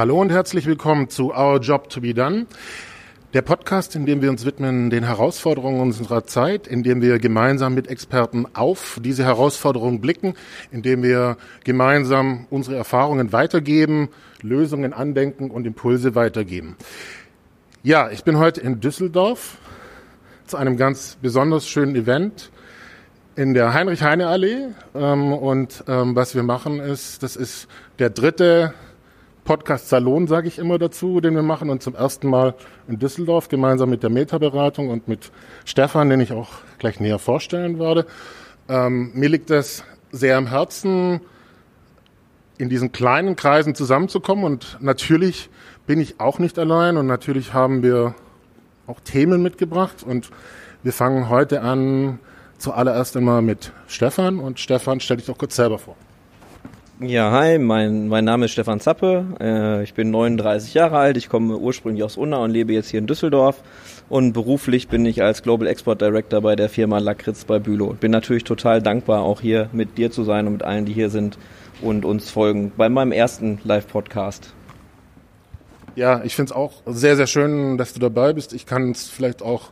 Hallo 0.00 0.18
und 0.18 0.32
herzlich 0.32 0.64
willkommen 0.64 1.10
zu 1.10 1.30
Our 1.34 1.60
Job 1.60 1.90
to 1.90 2.00
be 2.00 2.14
Done. 2.14 2.46
Der 3.34 3.42
Podcast, 3.42 3.94
in 3.94 4.06
dem 4.06 4.22
wir 4.22 4.30
uns 4.30 4.46
widmen 4.46 4.88
den 4.88 5.04
Herausforderungen 5.04 5.78
unserer 5.78 6.24
Zeit, 6.24 6.66
in 6.66 6.82
dem 6.82 7.02
wir 7.02 7.18
gemeinsam 7.18 7.74
mit 7.74 7.86
Experten 7.86 8.46
auf 8.54 8.98
diese 9.04 9.24
Herausforderungen 9.24 10.00
blicken, 10.00 10.36
in 10.70 10.80
dem 10.80 11.02
wir 11.02 11.36
gemeinsam 11.64 12.46
unsere 12.48 12.76
Erfahrungen 12.76 13.34
weitergeben, 13.34 14.08
Lösungen 14.40 14.94
andenken 14.94 15.50
und 15.50 15.66
Impulse 15.66 16.14
weitergeben. 16.14 16.76
Ja, 17.82 18.08
ich 18.10 18.24
bin 18.24 18.38
heute 18.38 18.62
in 18.62 18.80
Düsseldorf 18.80 19.58
zu 20.46 20.56
einem 20.56 20.78
ganz 20.78 21.18
besonders 21.20 21.68
schönen 21.68 21.94
Event 21.94 22.50
in 23.36 23.52
der 23.52 23.74
Heinrich-Heine-Allee. 23.74 24.68
Ähm, 24.94 25.34
und 25.34 25.84
ähm, 25.88 26.16
was 26.16 26.34
wir 26.34 26.42
machen 26.42 26.80
ist, 26.80 27.22
das 27.22 27.36
ist 27.36 27.68
der 27.98 28.08
dritte 28.08 28.72
Podcast-Salon, 29.44 30.26
sage 30.26 30.48
ich 30.48 30.58
immer 30.58 30.78
dazu, 30.78 31.20
den 31.20 31.34
wir 31.34 31.42
machen 31.42 31.70
und 31.70 31.82
zum 31.82 31.94
ersten 31.94 32.28
Mal 32.28 32.54
in 32.88 32.98
Düsseldorf 32.98 33.48
gemeinsam 33.48 33.90
mit 33.90 34.02
der 34.02 34.10
Meta-Beratung 34.10 34.88
und 34.88 35.08
mit 35.08 35.30
Stefan, 35.64 36.08
den 36.08 36.20
ich 36.20 36.32
auch 36.32 36.48
gleich 36.78 37.00
näher 37.00 37.18
vorstellen 37.18 37.78
werde. 37.78 38.06
Ähm, 38.68 39.10
mir 39.14 39.28
liegt 39.28 39.50
es 39.50 39.84
sehr 40.12 40.36
am 40.36 40.46
Herzen, 40.46 41.20
in 42.58 42.68
diesen 42.68 42.92
kleinen 42.92 43.36
Kreisen 43.36 43.74
zusammenzukommen 43.74 44.44
und 44.44 44.78
natürlich 44.80 45.48
bin 45.86 46.00
ich 46.00 46.20
auch 46.20 46.38
nicht 46.38 46.58
allein 46.58 46.96
und 46.96 47.06
natürlich 47.06 47.54
haben 47.54 47.82
wir 47.82 48.14
auch 48.86 49.00
Themen 49.00 49.42
mitgebracht 49.42 50.02
und 50.06 50.30
wir 50.82 50.92
fangen 50.92 51.28
heute 51.28 51.62
an 51.62 52.18
zuallererst 52.58 53.16
einmal 53.16 53.40
mit 53.40 53.72
Stefan 53.86 54.38
und 54.38 54.60
Stefan, 54.60 55.00
stell 55.00 55.16
dich 55.16 55.26
doch 55.26 55.38
kurz 55.38 55.56
selber 55.56 55.78
vor. 55.78 55.96
Ja, 57.02 57.30
hi, 57.30 57.56
mein, 57.56 58.08
mein 58.08 58.26
Name 58.26 58.44
ist 58.44 58.52
Stefan 58.52 58.78
Zappe, 58.78 59.24
äh, 59.40 59.82
ich 59.82 59.94
bin 59.94 60.10
39 60.10 60.74
Jahre 60.74 60.98
alt, 60.98 61.16
ich 61.16 61.30
komme 61.30 61.56
ursprünglich 61.56 62.04
aus 62.04 62.18
Unna 62.18 62.36
und 62.36 62.50
lebe 62.50 62.74
jetzt 62.74 62.90
hier 62.90 62.98
in 62.98 63.06
Düsseldorf 63.06 63.62
und 64.10 64.34
beruflich 64.34 64.88
bin 64.88 65.06
ich 65.06 65.22
als 65.22 65.42
Global 65.42 65.66
Export 65.66 66.02
Director 66.02 66.42
bei 66.42 66.56
der 66.56 66.68
Firma 66.68 66.98
Lakritz 66.98 67.46
bei 67.46 67.58
Bülow. 67.58 67.94
Bin 67.94 68.10
natürlich 68.10 68.44
total 68.44 68.82
dankbar, 68.82 69.22
auch 69.22 69.40
hier 69.40 69.70
mit 69.72 69.96
dir 69.96 70.10
zu 70.10 70.24
sein 70.24 70.46
und 70.46 70.52
mit 70.52 70.62
allen, 70.62 70.84
die 70.84 70.92
hier 70.92 71.08
sind 71.08 71.38
und 71.80 72.04
uns 72.04 72.28
folgen 72.28 72.70
bei 72.76 72.90
meinem 72.90 73.12
ersten 73.12 73.60
Live-Podcast. 73.64 74.52
Ja, 75.96 76.22
ich 76.22 76.36
finde 76.36 76.50
es 76.50 76.56
auch 76.56 76.82
sehr, 76.84 77.16
sehr 77.16 77.26
schön, 77.26 77.78
dass 77.78 77.94
du 77.94 78.00
dabei 78.00 78.34
bist. 78.34 78.52
Ich 78.52 78.66
kann 78.66 78.90
es 78.90 79.08
vielleicht 79.08 79.40
auch 79.40 79.70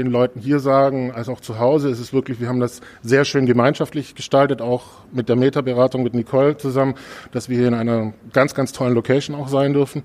den 0.00 0.10
Leuten 0.10 0.40
hier 0.40 0.60
sagen, 0.60 1.12
als 1.12 1.28
auch 1.28 1.40
zu 1.40 1.58
Hause. 1.58 1.90
Es 1.90 2.00
ist 2.00 2.12
wirklich, 2.12 2.40
wir 2.40 2.48
haben 2.48 2.60
das 2.60 2.80
sehr 3.02 3.24
schön 3.24 3.46
gemeinschaftlich 3.46 4.14
gestaltet, 4.14 4.62
auch 4.62 4.84
mit 5.12 5.28
der 5.28 5.36
Meta-Beratung 5.36 6.02
mit 6.02 6.14
Nicole 6.14 6.56
zusammen, 6.56 6.94
dass 7.32 7.48
wir 7.48 7.58
hier 7.58 7.68
in 7.68 7.74
einer 7.74 8.12
ganz, 8.32 8.54
ganz 8.54 8.72
tollen 8.72 8.94
Location 8.94 9.36
auch 9.36 9.48
sein 9.48 9.72
dürfen. 9.72 10.02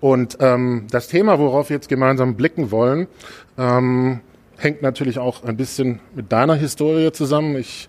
Und 0.00 0.38
ähm, 0.40 0.86
das 0.90 1.08
Thema, 1.08 1.38
worauf 1.38 1.68
wir 1.68 1.76
jetzt 1.76 1.88
gemeinsam 1.88 2.34
blicken 2.34 2.70
wollen, 2.70 3.06
ähm, 3.56 4.20
hängt 4.56 4.82
natürlich 4.82 5.18
auch 5.18 5.44
ein 5.44 5.56
bisschen 5.56 6.00
mit 6.14 6.32
deiner 6.32 6.54
Historie 6.54 7.12
zusammen. 7.12 7.56
Ich 7.56 7.88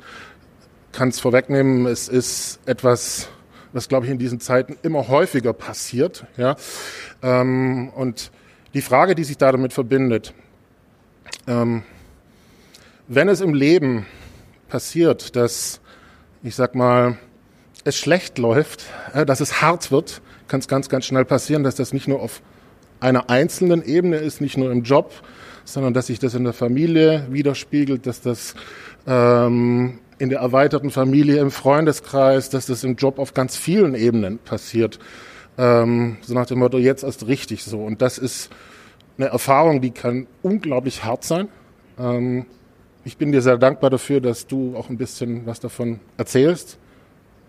kann 0.91 1.09
es 1.09 1.19
vorwegnehmen, 1.19 1.87
es 1.87 2.07
ist 2.07 2.59
etwas, 2.65 3.29
was, 3.73 3.87
glaube 3.87 4.05
ich, 4.05 4.11
in 4.11 4.19
diesen 4.19 4.39
Zeiten 4.39 4.77
immer 4.83 5.07
häufiger 5.07 5.53
passiert. 5.53 6.25
Ja? 6.37 6.55
Ähm, 7.23 7.89
und 7.95 8.31
die 8.73 8.81
Frage, 8.81 9.15
die 9.15 9.23
sich 9.23 9.37
da 9.37 9.51
damit 9.51 9.73
verbindet, 9.73 10.33
ähm, 11.47 11.83
wenn 13.07 13.29
es 13.29 13.41
im 13.41 13.53
Leben 13.53 14.05
passiert, 14.69 15.35
dass, 15.35 15.81
ich 16.43 16.55
sag 16.55 16.75
mal, 16.75 17.17
es 17.83 17.97
schlecht 17.97 18.37
läuft, 18.37 18.85
äh, 19.13 19.25
dass 19.25 19.41
es 19.41 19.61
hart 19.61 19.91
wird, 19.91 20.21
kann 20.47 20.59
es 20.59 20.67
ganz, 20.67 20.89
ganz 20.89 21.05
schnell 21.05 21.25
passieren, 21.25 21.63
dass 21.63 21.75
das 21.75 21.93
nicht 21.93 22.07
nur 22.07 22.21
auf 22.21 22.41
einer 22.99 23.29
einzelnen 23.29 23.83
Ebene 23.83 24.17
ist, 24.17 24.41
nicht 24.41 24.57
nur 24.57 24.71
im 24.71 24.83
Job, 24.83 25.11
sondern 25.65 25.93
dass 25.93 26.07
sich 26.07 26.19
das 26.19 26.33
in 26.35 26.43
der 26.43 26.53
Familie 26.53 27.27
widerspiegelt, 27.29 28.05
dass 28.05 28.21
das 28.21 28.55
ähm, 29.07 29.99
in 30.19 30.29
der 30.29 30.39
erweiterten 30.39 30.91
Familie, 30.91 31.39
im 31.39 31.51
Freundeskreis, 31.51 32.49
dass 32.49 32.67
das 32.67 32.83
im 32.83 32.95
Job 32.95 33.17
auf 33.17 33.33
ganz 33.33 33.57
vielen 33.57 33.95
Ebenen 33.95 34.37
passiert. 34.37 34.99
Ähm, 35.57 36.17
so 36.21 36.33
nach 36.33 36.45
dem 36.45 36.59
Motto, 36.59 36.77
jetzt 36.77 37.03
erst 37.03 37.27
richtig 37.27 37.63
so. 37.63 37.83
Und 37.83 38.01
das 38.01 38.17
ist 38.17 38.51
eine 39.17 39.27
Erfahrung, 39.27 39.81
die 39.81 39.91
kann 39.91 40.27
unglaublich 40.41 41.03
hart 41.03 41.23
sein. 41.23 41.47
Ähm, 41.99 42.45
ich 43.03 43.17
bin 43.17 43.31
dir 43.31 43.41
sehr 43.41 43.57
dankbar 43.57 43.89
dafür, 43.89 44.21
dass 44.21 44.47
du 44.47 44.75
auch 44.75 44.89
ein 44.89 44.97
bisschen 44.97 45.45
was 45.45 45.59
davon 45.59 45.99
erzählst, 46.17 46.77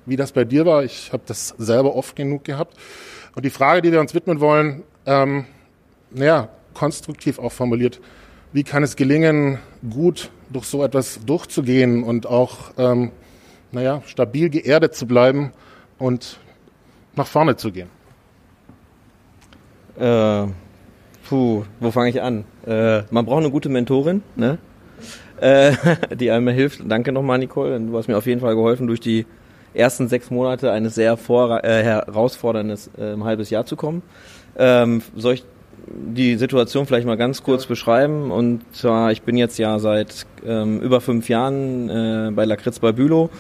wie 0.07 0.17
das 0.17 0.33
bei 0.33 0.45
dir 0.45 0.65
war. 0.67 0.85
Ich 0.85 1.13
habe 1.13 1.23
das 1.27 1.49
selber 1.59 1.95
oft 1.95 2.17
genug 2.17 2.45
gehabt. 2.45 2.77
Und 3.35 3.45
die 3.45 3.51
Frage, 3.51 3.83
die 3.83 3.93
wir 3.93 4.01
uns 4.01 4.15
widmen 4.15 4.41
wollen, 4.41 4.83
ähm, 5.07 5.45
naja, 6.11 6.49
konstruktiv 6.75 7.39
auch 7.39 7.53
formuliert, 7.53 8.01
wie 8.53 8.65
kann 8.65 8.83
es 8.83 8.97
gelingen, 8.97 9.59
gut 9.89 10.31
durch 10.51 10.67
so 10.67 10.85
etwas 10.85 11.21
durchzugehen 11.25 12.03
und 12.03 12.27
auch, 12.27 12.73
ähm, 12.77 13.13
naja, 13.71 14.03
stabil 14.07 14.51
geerdet 14.51 14.95
zu 14.95 15.07
bleiben 15.07 15.53
und 15.99 16.39
nach 17.15 17.27
vorne 17.27 17.57
zu 17.57 17.73
gehen? 17.73 17.89
Äh, 19.99 20.47
Puh, 21.29 21.65
wo 21.81 21.91
fange 21.91 22.11
ich 22.11 22.23
an? 22.23 22.45
Äh, 22.67 23.03
man 23.11 23.25
braucht 23.25 23.43
eine 23.43 23.51
gute 23.51 23.69
Mentorin, 23.69 24.23
ne? 24.37 24.59
Äh, 25.41 25.73
die 26.15 26.31
einem 26.31 26.49
hilft. 26.49 26.81
Danke 26.87 27.13
nochmal, 27.13 27.39
Nicole. 27.39 27.79
Du 27.81 27.97
hast 27.97 28.09
mir 28.09 28.17
auf 28.17 28.27
jeden 28.27 28.41
Fall 28.41 28.55
geholfen, 28.55 28.87
durch 28.87 29.01
die 29.01 29.27
ersten 29.75 30.09
sechs 30.09 30.31
Monate 30.31 30.71
eines 30.71 30.95
sehr 30.95 31.13
äh, 31.13 31.83
herausforderndes 31.83 32.91
äh, 32.99 33.17
halbes 33.23 33.51
Jahr 33.51 33.65
zu 33.67 33.77
kommen. 33.77 34.03
Ähm, 34.57 35.03
soll 35.17 35.35
ich 35.35 35.45
die 35.87 36.37
Situation 36.37 36.87
vielleicht 36.87 37.07
mal 37.07 37.17
ganz 37.17 37.43
kurz 37.43 37.67
beschreiben? 37.67 38.31
Und 38.31 38.63
zwar, 38.73 39.13
ich 39.13 39.23
bin 39.23 39.37
jetzt 39.37 39.59
ja 39.59 39.79
seit 39.79 40.27
ähm, 40.47 40.81
über 40.81 41.01
fünf 41.01 41.29
Jahren 41.29 41.89
äh, 41.89 42.31
bei 42.33 42.45
Lakritz 42.45 42.79
bei 42.79 42.93
Bülow 42.93 43.31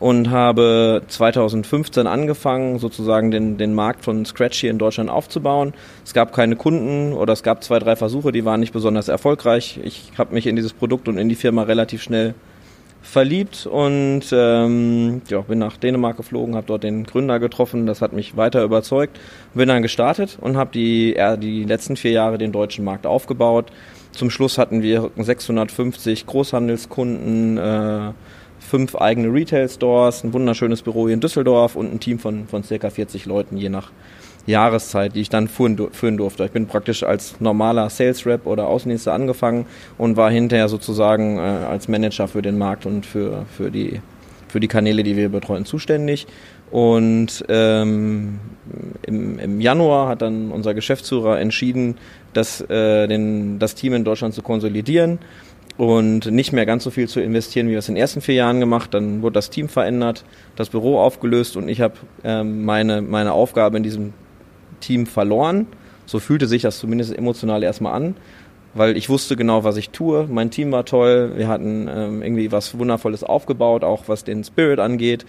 und 0.00 0.30
habe 0.30 1.02
2015 1.06 2.06
angefangen, 2.06 2.78
sozusagen 2.78 3.30
den, 3.30 3.58
den 3.58 3.74
Markt 3.74 4.02
von 4.02 4.24
Scratch 4.24 4.58
hier 4.58 4.70
in 4.70 4.78
Deutschland 4.78 5.10
aufzubauen. 5.10 5.74
Es 6.04 6.14
gab 6.14 6.32
keine 6.32 6.56
Kunden 6.56 7.12
oder 7.12 7.34
es 7.34 7.42
gab 7.42 7.62
zwei, 7.62 7.78
drei 7.78 7.96
Versuche, 7.96 8.32
die 8.32 8.44
waren 8.44 8.60
nicht 8.60 8.72
besonders 8.72 9.08
erfolgreich. 9.08 9.78
Ich 9.84 10.12
habe 10.16 10.34
mich 10.34 10.46
in 10.46 10.56
dieses 10.56 10.72
Produkt 10.72 11.06
und 11.06 11.18
in 11.18 11.28
die 11.28 11.34
Firma 11.34 11.62
relativ 11.62 12.02
schnell 12.02 12.34
verliebt 13.02 13.66
und 13.66 14.22
ähm, 14.30 15.22
ja, 15.28 15.40
bin 15.40 15.58
nach 15.58 15.76
Dänemark 15.76 16.16
geflogen, 16.16 16.54
habe 16.54 16.66
dort 16.66 16.82
den 16.82 17.04
Gründer 17.04 17.38
getroffen, 17.38 17.86
das 17.86 18.02
hat 18.02 18.12
mich 18.12 18.36
weiter 18.36 18.62
überzeugt, 18.62 19.18
bin 19.54 19.68
dann 19.68 19.82
gestartet 19.82 20.38
und 20.40 20.56
habe 20.56 20.70
die, 20.72 21.16
äh, 21.16 21.38
die 21.38 21.64
letzten 21.64 21.96
vier 21.96 22.12
Jahre 22.12 22.38
den 22.38 22.52
deutschen 22.52 22.84
Markt 22.84 23.06
aufgebaut. 23.06 23.70
Zum 24.12 24.30
Schluss 24.30 24.58
hatten 24.58 24.82
wir 24.82 25.10
650 25.16 26.26
Großhandelskunden, 26.26 27.58
äh, 27.58 28.12
fünf 28.70 28.94
eigene 28.94 29.32
Retail-Stores, 29.32 30.22
ein 30.22 30.32
wunderschönes 30.32 30.82
Büro 30.82 31.06
hier 31.06 31.14
in 31.14 31.20
Düsseldorf 31.20 31.74
und 31.74 31.92
ein 31.92 31.98
Team 31.98 32.20
von, 32.20 32.46
von 32.46 32.62
circa 32.62 32.88
40 32.88 33.26
Leuten, 33.26 33.56
je 33.56 33.68
nach 33.68 33.90
Jahreszeit, 34.46 35.16
die 35.16 35.20
ich 35.20 35.28
dann 35.28 35.48
führen, 35.48 35.76
führen 35.92 36.16
durfte. 36.16 36.44
Ich 36.44 36.52
bin 36.52 36.66
praktisch 36.66 37.02
als 37.02 37.40
normaler 37.40 37.90
Sales 37.90 38.24
Rep 38.26 38.46
oder 38.46 38.68
Außendienster 38.68 39.12
angefangen 39.12 39.66
und 39.98 40.16
war 40.16 40.30
hinterher 40.30 40.68
sozusagen 40.68 41.38
äh, 41.38 41.40
als 41.40 41.88
Manager 41.88 42.28
für 42.28 42.42
den 42.42 42.58
Markt 42.58 42.86
und 42.86 43.04
für, 43.04 43.44
für, 43.56 43.72
die, 43.72 44.00
für 44.48 44.60
die 44.60 44.68
Kanäle, 44.68 45.02
die 45.02 45.16
wir 45.16 45.28
betreuen, 45.28 45.64
zuständig. 45.64 46.28
Und 46.70 47.44
ähm, 47.48 48.38
im, 49.02 49.40
im 49.40 49.60
Januar 49.60 50.08
hat 50.08 50.22
dann 50.22 50.52
unser 50.52 50.74
Geschäftsführer 50.74 51.40
entschieden, 51.40 51.98
das, 52.32 52.60
äh, 52.60 53.08
den, 53.08 53.58
das 53.58 53.74
Team 53.74 53.94
in 53.94 54.04
Deutschland 54.04 54.34
zu 54.34 54.42
konsolidieren 54.42 55.18
und 55.76 56.30
nicht 56.30 56.52
mehr 56.52 56.66
ganz 56.66 56.84
so 56.84 56.90
viel 56.90 57.08
zu 57.08 57.20
investieren, 57.20 57.66
wie 57.68 57.72
wir 57.72 57.78
es 57.78 57.88
in 57.88 57.94
den 57.94 58.00
ersten 58.00 58.20
vier 58.20 58.34
Jahren 58.34 58.60
gemacht. 58.60 58.92
Dann 58.92 59.22
wurde 59.22 59.34
das 59.34 59.50
Team 59.50 59.68
verändert, 59.68 60.24
das 60.56 60.70
Büro 60.70 60.98
aufgelöst 60.98 61.56
und 61.56 61.68
ich 61.68 61.80
habe 61.80 61.94
ähm, 62.24 62.64
meine, 62.64 63.02
meine 63.02 63.32
Aufgabe 63.32 63.76
in 63.76 63.82
diesem 63.82 64.12
Team 64.80 65.06
verloren. 65.06 65.66
So 66.06 66.18
fühlte 66.18 66.46
sich 66.46 66.62
das 66.62 66.78
zumindest 66.78 67.16
emotional 67.16 67.62
erstmal 67.62 67.94
an, 67.94 68.16
weil 68.74 68.96
ich 68.96 69.08
wusste 69.08 69.36
genau, 69.36 69.64
was 69.64 69.76
ich 69.76 69.90
tue. 69.90 70.26
Mein 70.28 70.50
Team 70.50 70.72
war 70.72 70.84
toll, 70.84 71.32
wir 71.36 71.48
hatten 71.48 71.88
ähm, 71.88 72.22
irgendwie 72.22 72.50
was 72.52 72.78
Wundervolles 72.78 73.22
aufgebaut, 73.22 73.84
auch 73.84 74.04
was 74.08 74.24
den 74.24 74.42
Spirit 74.44 74.80
angeht. 74.80 75.24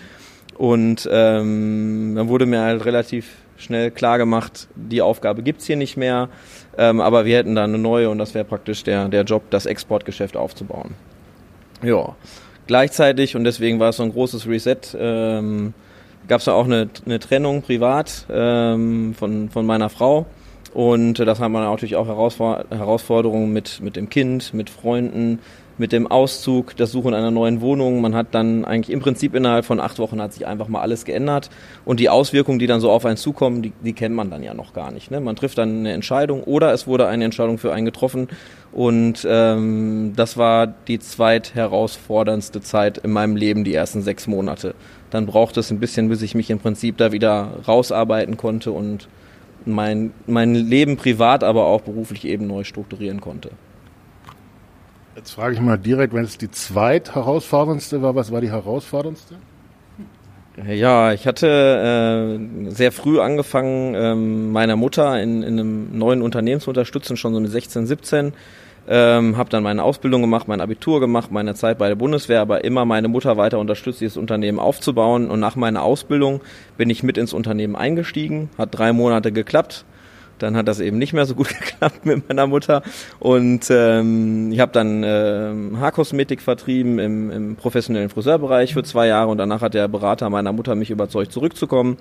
Und 0.57 1.07
ähm, 1.11 2.13
dann 2.15 2.27
wurde 2.27 2.45
mir 2.45 2.61
halt 2.61 2.85
relativ 2.85 3.27
schnell 3.61 3.91
klar 3.91 4.17
gemacht, 4.17 4.67
die 4.75 5.01
Aufgabe 5.01 5.43
gibt's 5.43 5.65
hier 5.65 5.77
nicht 5.77 5.97
mehr. 5.97 6.29
Ähm, 6.77 6.99
aber 7.01 7.25
wir 7.25 7.37
hätten 7.37 7.55
da 7.55 7.63
eine 7.63 7.77
neue 7.77 8.09
und 8.09 8.17
das 8.17 8.33
wäre 8.33 8.45
praktisch 8.45 8.83
der, 8.83 9.07
der 9.09 9.23
Job, 9.23 9.43
das 9.49 9.65
Exportgeschäft 9.65 10.35
aufzubauen. 10.35 10.95
Ja, 11.83 12.15
gleichzeitig 12.67 13.35
und 13.35 13.43
deswegen 13.43 13.79
war 13.79 13.89
es 13.89 13.97
so 13.97 14.03
ein 14.03 14.11
großes 14.11 14.47
Reset. 14.47 14.77
Ähm, 14.97 15.73
Gab 16.27 16.39
es 16.39 16.45
da 16.45 16.53
auch 16.53 16.65
eine, 16.65 16.87
eine 17.05 17.19
Trennung 17.19 17.61
privat 17.61 18.25
ähm, 18.31 19.15
von, 19.17 19.49
von 19.49 19.65
meiner 19.65 19.89
Frau. 19.89 20.27
Und 20.73 21.19
das 21.19 21.39
hat 21.39 21.51
man 21.51 21.63
natürlich 21.63 21.95
auch 21.95 22.07
Herausforderungen 22.07 23.51
mit, 23.51 23.81
mit 23.81 23.95
dem 23.97 24.09
Kind, 24.09 24.53
mit 24.53 24.69
Freunden, 24.69 25.39
mit 25.81 25.92
dem 25.92 26.06
Auszug, 26.06 26.78
das 26.78 26.92
Suchen 26.92 27.16
einer 27.16 27.31
neuen 27.31 27.60
Wohnung. 27.60 28.01
Man 28.01 28.13
hat 28.13 28.28
dann 28.31 28.63
eigentlich 28.66 28.94
im 28.94 29.00
Prinzip 29.00 29.33
innerhalb 29.33 29.66
von 29.66 29.80
acht 29.80 29.98
Wochen 29.98 30.22
hat 30.22 30.31
sich 30.31 30.45
einfach 30.45 30.68
mal 30.68 30.80
alles 30.80 31.06
geändert. 31.06 31.50
Und 31.86 32.00
die 32.00 32.07
Auswirkungen, 32.07 32.60
die 32.60 32.68
dann 32.68 32.80
so 32.80 32.92
auf 32.92 33.04
einen 33.04 33.18
zukommen, 33.18 33.63
die, 33.63 33.74
die 33.83 33.94
kennt 33.94 34.16
man 34.16 34.30
dann 34.30 34.44
ja 34.44 34.54
noch 34.54 34.74
gar 34.74 34.92
nicht. 34.92 35.10
Ne? 35.10 35.19
Man 35.19 35.36
trifft 35.36 35.57
dann 35.57 35.80
eine 35.80 35.92
Entscheidung 35.92 36.44
oder 36.44 36.72
es 36.72 36.86
wurde 36.86 37.07
eine 37.07 37.25
Entscheidung 37.25 37.57
für 37.57 37.74
einen 37.74 37.86
getroffen. 37.86 38.30
Und 38.72 39.28
ähm, 39.28 40.13
das 40.16 40.38
war 40.38 40.68
die 40.68 41.00
zweitherausforderndste 41.00 42.62
Zeit 42.62 43.00
in 43.00 43.12
meinem 43.12 43.36
Leben, 43.36 43.63
die 43.63 43.74
ersten 43.74 44.04
sechs 44.04 44.28
Monate. 44.28 44.75
Dann 45.10 45.25
brauchte 45.25 45.60
es 45.62 45.72
ein 45.72 45.80
bisschen, 45.80 46.10
bis 46.10 46.22
ich 46.22 46.36
mich 46.36 46.51
im 46.51 46.60
Prinzip 46.60 46.98
da 46.98 47.12
wieder 47.12 47.54
rausarbeiten 47.68 48.38
konnte 48.38 48.72
und 48.72 49.10
mein, 49.66 50.13
mein 50.28 50.54
Leben 50.54 50.95
privat, 50.95 51.44
aber 51.44 51.66
auch 51.66 51.81
beruflich 51.81 52.25
eben 52.25 52.45
neu 52.45 52.63
strukturieren 52.63 53.19
konnte. 53.19 53.50
Jetzt 55.15 55.31
frage 55.31 55.55
ich 55.55 55.61
mal 55.61 55.77
direkt, 55.77 56.13
wenn 56.13 56.23
es 56.23 56.37
die 56.37 56.49
zweit 56.51 57.15
herausforderndste 57.15 58.01
war, 58.01 58.15
was 58.15 58.31
war 58.31 58.39
die 58.39 58.49
herausforderndste? 58.49 59.35
Ja, 60.67 61.13
ich 61.13 61.27
hatte 61.27 62.39
äh, 62.67 62.69
sehr 62.71 62.91
früh 62.91 63.19
angefangen, 63.19 63.95
ähm, 63.95 64.51
meiner 64.51 64.75
Mutter 64.75 65.21
in, 65.21 65.43
in 65.43 65.59
einem 65.59 65.97
neuen 65.97 66.21
Unternehmen 66.21 66.61
zu 66.61 66.69
unterstützen, 66.69 67.17
schon 67.17 67.33
so 67.33 67.39
mit 67.39 67.51
16, 67.51 67.87
17. 67.87 68.33
Ähm, 68.87 69.37
habe 69.37 69.49
dann 69.49 69.63
meine 69.63 69.83
Ausbildung 69.83 70.21
gemacht, 70.21 70.47
mein 70.47 70.59
Abitur 70.59 70.99
gemacht, 70.99 71.31
meine 71.31 71.55
Zeit 71.55 71.77
bei 71.77 71.87
der 71.87 71.95
Bundeswehr, 71.95 72.41
aber 72.41 72.63
immer 72.63 72.83
meine 72.83 73.07
Mutter 73.07 73.37
weiter 73.37 73.59
unterstützt, 73.59 74.01
dieses 74.01 74.17
Unternehmen 74.17 74.59
aufzubauen. 74.59 75.29
Und 75.29 75.39
nach 75.39 75.55
meiner 75.55 75.83
Ausbildung 75.83 76.41
bin 76.77 76.89
ich 76.89 77.03
mit 77.03 77.17
ins 77.17 77.33
Unternehmen 77.33 77.75
eingestiegen, 77.75 78.49
hat 78.57 78.69
drei 78.71 78.91
Monate 78.91 79.31
geklappt. 79.31 79.85
Dann 80.41 80.57
hat 80.57 80.67
das 80.67 80.79
eben 80.79 80.97
nicht 80.97 81.13
mehr 81.13 81.25
so 81.25 81.35
gut 81.35 81.49
geklappt 81.59 82.05
mit 82.05 82.27
meiner 82.27 82.47
Mutter. 82.47 82.81
Und 83.19 83.67
ähm, 83.69 84.51
ich 84.51 84.59
habe 84.59 84.71
dann 84.71 85.03
äh, 85.03 85.77
Haarkosmetik 85.79 86.41
vertrieben 86.41 86.99
im, 86.99 87.31
im 87.31 87.55
professionellen 87.55 88.09
Friseurbereich 88.09 88.73
für 88.73 88.83
zwei 88.83 89.07
Jahre 89.07 89.29
und 89.29 89.38
danach 89.38 89.61
hat 89.61 89.73
der 89.73 89.88
Berater 89.88 90.29
meiner 90.29 90.51
Mutter 90.51 90.75
mich 90.75 90.89
überzeugt, 90.89 91.31
zurückzukommen. 91.31 91.97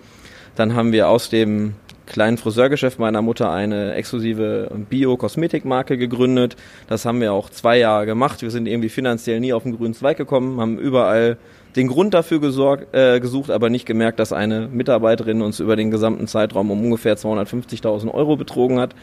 Dann 0.56 0.75
haben 0.75 0.92
wir 0.92 1.08
aus 1.08 1.28
dem 1.28 1.75
kleinen 2.06 2.38
Friseurgeschäft 2.38 2.98
meiner 2.98 3.22
Mutter 3.22 3.52
eine 3.52 3.94
exklusive 3.94 4.70
Bio-Kosmetikmarke 4.88 5.96
gegründet. 5.96 6.56
Das 6.88 7.04
haben 7.04 7.20
wir 7.20 7.32
auch 7.32 7.50
zwei 7.50 7.78
Jahre 7.78 8.04
gemacht. 8.04 8.43
Wir 8.43 8.50
sind 8.50 8.66
irgendwie 8.66 8.88
finanziell 8.88 9.38
nie 9.38 9.52
auf 9.52 9.62
den 9.62 9.76
grünen 9.76 9.94
Zweig 9.94 10.16
gekommen, 10.16 10.60
haben 10.60 10.78
überall 10.78 11.38
den 11.76 11.88
Grund 11.88 12.14
dafür 12.14 12.40
gesorgt, 12.40 12.94
äh, 12.94 13.20
gesucht, 13.20 13.50
aber 13.50 13.70
nicht 13.70 13.87
gemerkt, 13.87 14.19
dass 14.19 14.32
eine 14.32 14.69
Mitarbeiterin 14.69 15.43
uns 15.43 15.61
über 15.61 15.76
den 15.76 15.90
gesamten 15.90 16.26
Zeitraum 16.26 16.70
um 16.70 16.84
ungefähr 16.84 17.17
250.000 17.17 18.12
Euro 18.12 18.37
betrogen 18.37 18.81
hat. 18.81 18.94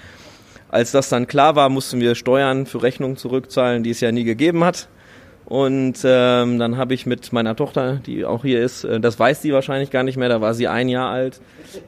Als 0.69 0.91
das 0.91 1.09
dann 1.09 1.27
klar 1.27 1.55
war, 1.55 1.69
mussten 1.69 2.01
wir 2.01 2.15
Steuern 2.15 2.65
für 2.65 2.83
Rechnungen 2.83 3.15
zurückzahlen, 3.15 3.83
die 3.83 3.91
es 3.91 4.01
ja 4.01 4.11
nie 4.11 4.25
gegeben 4.25 4.63
hat. 4.63 4.89
Und 5.45 5.99
ähm, 6.03 6.59
dann 6.59 6.75
habe 6.75 6.93
ich 6.93 7.05
mit 7.05 7.31
meiner 7.31 7.55
Tochter, 7.55 8.01
die 8.05 8.25
auch 8.25 8.43
hier 8.43 8.61
ist, 8.61 8.83
äh, 8.83 8.99
das 8.99 9.17
weiß 9.17 9.41
sie 9.41 9.53
wahrscheinlich 9.53 9.91
gar 9.91 10.03
nicht 10.03 10.17
mehr, 10.17 10.27
da 10.27 10.41
war 10.41 10.53
sie 10.53 10.67
ein 10.67 10.89
Jahr 10.89 11.09
alt, 11.09 11.39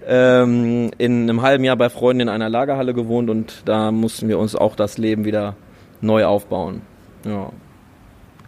ähm, 0.07 0.91
in 0.97 1.23
einem 1.23 1.41
halben 1.41 1.65
Jahr 1.65 1.75
bei 1.75 1.89
Freunden 1.89 2.21
in 2.21 2.29
einer 2.29 2.47
Lagerhalle 2.47 2.93
gewohnt 2.93 3.29
und 3.29 3.63
da 3.65 3.91
mussten 3.91 4.29
wir 4.29 4.39
uns 4.39 4.55
auch 4.55 4.77
das 4.77 4.97
Leben 4.97 5.25
wieder 5.25 5.57
neu 5.99 6.23
aufbauen. 6.23 6.83
Ja. 7.25 7.51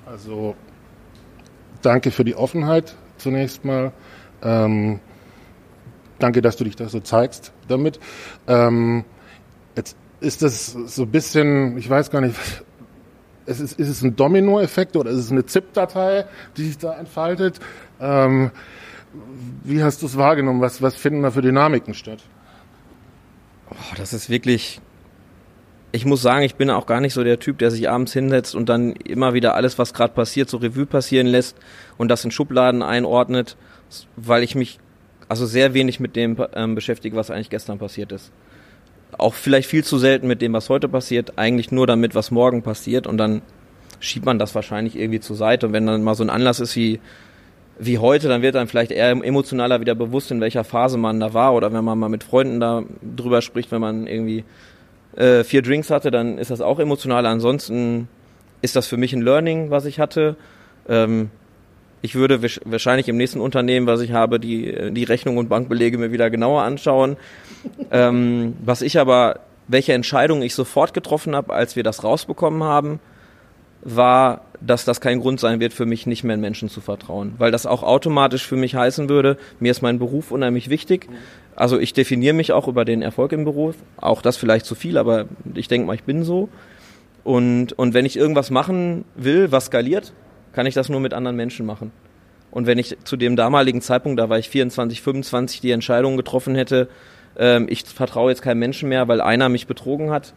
Also 0.05 0.55
danke 1.81 2.11
für 2.11 2.23
die 2.23 2.35
Offenheit 2.35 2.95
zunächst 3.17 3.65
mal. 3.65 3.91
Ähm, 4.41 4.99
danke, 6.19 6.41
dass 6.41 6.57
du 6.57 6.63
dich 6.63 6.75
da 6.75 6.89
so 6.89 6.99
zeigst 6.99 7.51
damit. 7.67 7.99
Ähm, 8.47 9.05
jetzt 9.75 9.95
ist 10.19 10.41
das 10.41 10.73
so 10.73 11.03
ein 11.03 11.11
bisschen, 11.11 11.77
ich 11.77 11.89
weiß 11.89 12.11
gar 12.11 12.21
nicht, 12.21 12.35
ist 13.45 13.59
es, 13.59 13.73
ist 13.73 13.89
es 13.89 14.01
ein 14.01 14.15
Domino-Effekt 14.15 14.95
oder 14.95 15.11
ist 15.11 15.17
es 15.17 15.31
eine 15.31 15.45
ZIP-Datei, 15.45 16.25
die 16.57 16.65
sich 16.65 16.77
da 16.77 16.93
entfaltet? 16.93 17.59
Ähm, 17.99 18.51
wie 19.63 19.83
hast 19.83 20.01
du 20.01 20.05
es 20.05 20.17
wahrgenommen? 20.17 20.61
Was, 20.61 20.81
was 20.81 20.95
finden 20.95 21.23
da 21.23 21.31
für 21.31 21.41
Dynamiken 21.41 21.93
statt? 21.93 22.19
Oh, 23.69 23.95
das 23.97 24.13
ist 24.13 24.29
wirklich 24.29 24.79
ich 25.91 26.05
muss 26.05 26.21
sagen, 26.21 26.43
ich 26.43 26.55
bin 26.55 26.69
auch 26.69 26.85
gar 26.85 27.01
nicht 27.01 27.13
so 27.13 27.23
der 27.23 27.39
Typ, 27.39 27.57
der 27.57 27.71
sich 27.71 27.89
abends 27.89 28.13
hinsetzt 28.13 28.55
und 28.55 28.69
dann 28.69 28.93
immer 28.93 29.33
wieder 29.33 29.55
alles, 29.55 29.77
was 29.77 29.93
gerade 29.93 30.13
passiert, 30.13 30.49
so 30.49 30.57
Revue 30.57 30.85
passieren 30.85 31.27
lässt 31.27 31.57
und 31.97 32.07
das 32.07 32.23
in 32.23 32.31
Schubladen 32.31 32.81
einordnet, 32.81 33.57
weil 34.15 34.43
ich 34.43 34.55
mich 34.55 34.79
also 35.27 35.45
sehr 35.45 35.73
wenig 35.73 35.99
mit 35.99 36.15
dem 36.15 36.37
ähm, 36.55 36.75
beschäftige, 36.75 37.15
was 37.15 37.31
eigentlich 37.31 37.49
gestern 37.49 37.77
passiert 37.77 38.11
ist. 38.11 38.31
Auch 39.17 39.33
vielleicht 39.33 39.69
viel 39.69 39.83
zu 39.83 39.97
selten 39.97 40.27
mit 40.27 40.41
dem, 40.41 40.53
was 40.53 40.69
heute 40.69 40.87
passiert, 40.87 41.37
eigentlich 41.37 41.71
nur 41.71 41.87
damit, 41.87 42.15
was 42.15 42.31
morgen 42.31 42.61
passiert 42.63 43.05
und 43.05 43.17
dann 43.17 43.41
schiebt 43.99 44.25
man 44.25 44.39
das 44.39 44.55
wahrscheinlich 44.55 44.97
irgendwie 44.97 45.19
zur 45.19 45.35
Seite 45.35 45.67
und 45.67 45.73
wenn 45.73 45.85
dann 45.85 46.03
mal 46.03 46.15
so 46.15 46.23
ein 46.23 46.29
Anlass 46.29 46.59
ist 46.59 46.75
wie 46.75 46.99
wie 47.79 47.97
heute, 47.97 48.27
dann 48.27 48.43
wird 48.43 48.53
dann 48.53 48.67
vielleicht 48.67 48.91
eher 48.91 49.09
emotionaler 49.09 49.81
wieder 49.81 49.95
bewusst, 49.95 50.29
in 50.29 50.39
welcher 50.39 50.63
Phase 50.63 50.99
man 50.99 51.19
da 51.19 51.33
war 51.33 51.55
oder 51.55 51.73
wenn 51.73 51.83
man 51.83 51.97
mal 51.97 52.09
mit 52.09 52.23
Freunden 52.23 52.59
da 52.59 52.83
drüber 53.01 53.41
spricht, 53.41 53.71
wenn 53.71 53.81
man 53.81 54.05
irgendwie 54.05 54.43
äh, 55.15 55.43
vier 55.43 55.61
Drinks 55.61 55.89
hatte, 55.89 56.11
dann 56.11 56.37
ist 56.37 56.51
das 56.51 56.61
auch 56.61 56.79
emotional. 56.79 57.25
Ansonsten 57.25 58.07
ist 58.61 58.75
das 58.75 58.87
für 58.87 58.97
mich 58.97 59.13
ein 59.13 59.21
Learning, 59.21 59.69
was 59.69 59.85
ich 59.85 59.99
hatte. 59.99 60.35
Ähm, 60.87 61.29
ich 62.01 62.15
würde 62.15 62.41
wahrscheinlich 62.65 63.07
im 63.09 63.17
nächsten 63.17 63.39
Unternehmen, 63.39 63.85
was 63.85 64.01
ich 64.01 64.11
habe, 64.11 64.39
die, 64.39 64.91
die 64.91 65.03
Rechnung 65.03 65.37
und 65.37 65.49
Bankbelege 65.49 65.97
mir 65.97 66.11
wieder 66.11 66.29
genauer 66.29 66.63
anschauen. 66.63 67.17
ähm, 67.91 68.55
was 68.63 68.81
ich 68.81 68.97
aber, 68.97 69.41
welche 69.67 69.93
Entscheidung 69.93 70.41
ich 70.41 70.55
sofort 70.55 70.93
getroffen 70.93 71.35
habe, 71.35 71.53
als 71.53 71.75
wir 71.75 71.83
das 71.83 72.03
rausbekommen 72.03 72.63
haben, 72.63 72.99
war, 73.83 74.41
dass 74.59 74.85
das 74.85 75.01
kein 75.01 75.19
Grund 75.19 75.39
sein 75.39 75.59
wird, 75.59 75.73
für 75.73 75.85
mich 75.85 76.05
nicht 76.05 76.23
mehr 76.23 76.37
Menschen 76.37 76.69
zu 76.69 76.81
vertrauen. 76.81 77.33
Weil 77.37 77.51
das 77.51 77.65
auch 77.65 77.83
automatisch 77.83 78.45
für 78.45 78.55
mich 78.55 78.75
heißen 78.75 79.09
würde, 79.09 79.37
mir 79.59 79.71
ist 79.71 79.81
mein 79.81 79.99
Beruf 79.99 80.31
unheimlich 80.31 80.69
wichtig. 80.69 81.07
Also 81.55 81.79
ich 81.79 81.93
definiere 81.93 82.33
mich 82.33 82.51
auch 82.51 82.67
über 82.67 82.85
den 82.85 83.01
Erfolg 83.01 83.31
im 83.33 83.43
Beruf. 83.43 83.75
Auch 83.97 84.21
das 84.21 84.37
vielleicht 84.37 84.65
zu 84.65 84.75
viel, 84.75 84.97
aber 84.97 85.25
ich 85.53 85.67
denke 85.67 85.87
mal, 85.87 85.93
ich 85.93 86.03
bin 86.03 86.23
so. 86.23 86.49
Und, 87.23 87.73
und 87.73 87.93
wenn 87.93 88.05
ich 88.05 88.17
irgendwas 88.17 88.49
machen 88.49 89.05
will, 89.15 89.51
was 89.51 89.65
skaliert, 89.65 90.13
kann 90.53 90.65
ich 90.65 90.73
das 90.73 90.89
nur 90.89 90.99
mit 90.99 91.13
anderen 91.13 91.35
Menschen 91.35 91.65
machen. 91.65 91.91
Und 92.49 92.67
wenn 92.67 92.77
ich 92.77 92.97
zu 93.03 93.15
dem 93.15 93.35
damaligen 93.35 93.81
Zeitpunkt, 93.81 94.19
da 94.19 94.29
war 94.29 94.37
ich 94.37 94.49
24, 94.49 95.01
25, 95.01 95.61
die 95.61 95.71
Entscheidung 95.71 96.17
getroffen 96.17 96.55
hätte, 96.55 96.89
ähm, 97.37 97.67
ich 97.69 97.85
vertraue 97.85 98.31
jetzt 98.31 98.41
keinem 98.41 98.59
Menschen 98.59 98.89
mehr, 98.89 99.07
weil 99.07 99.21
einer 99.21 99.47
mich 99.47 99.67
betrogen 99.67 100.11
hat, 100.11 100.33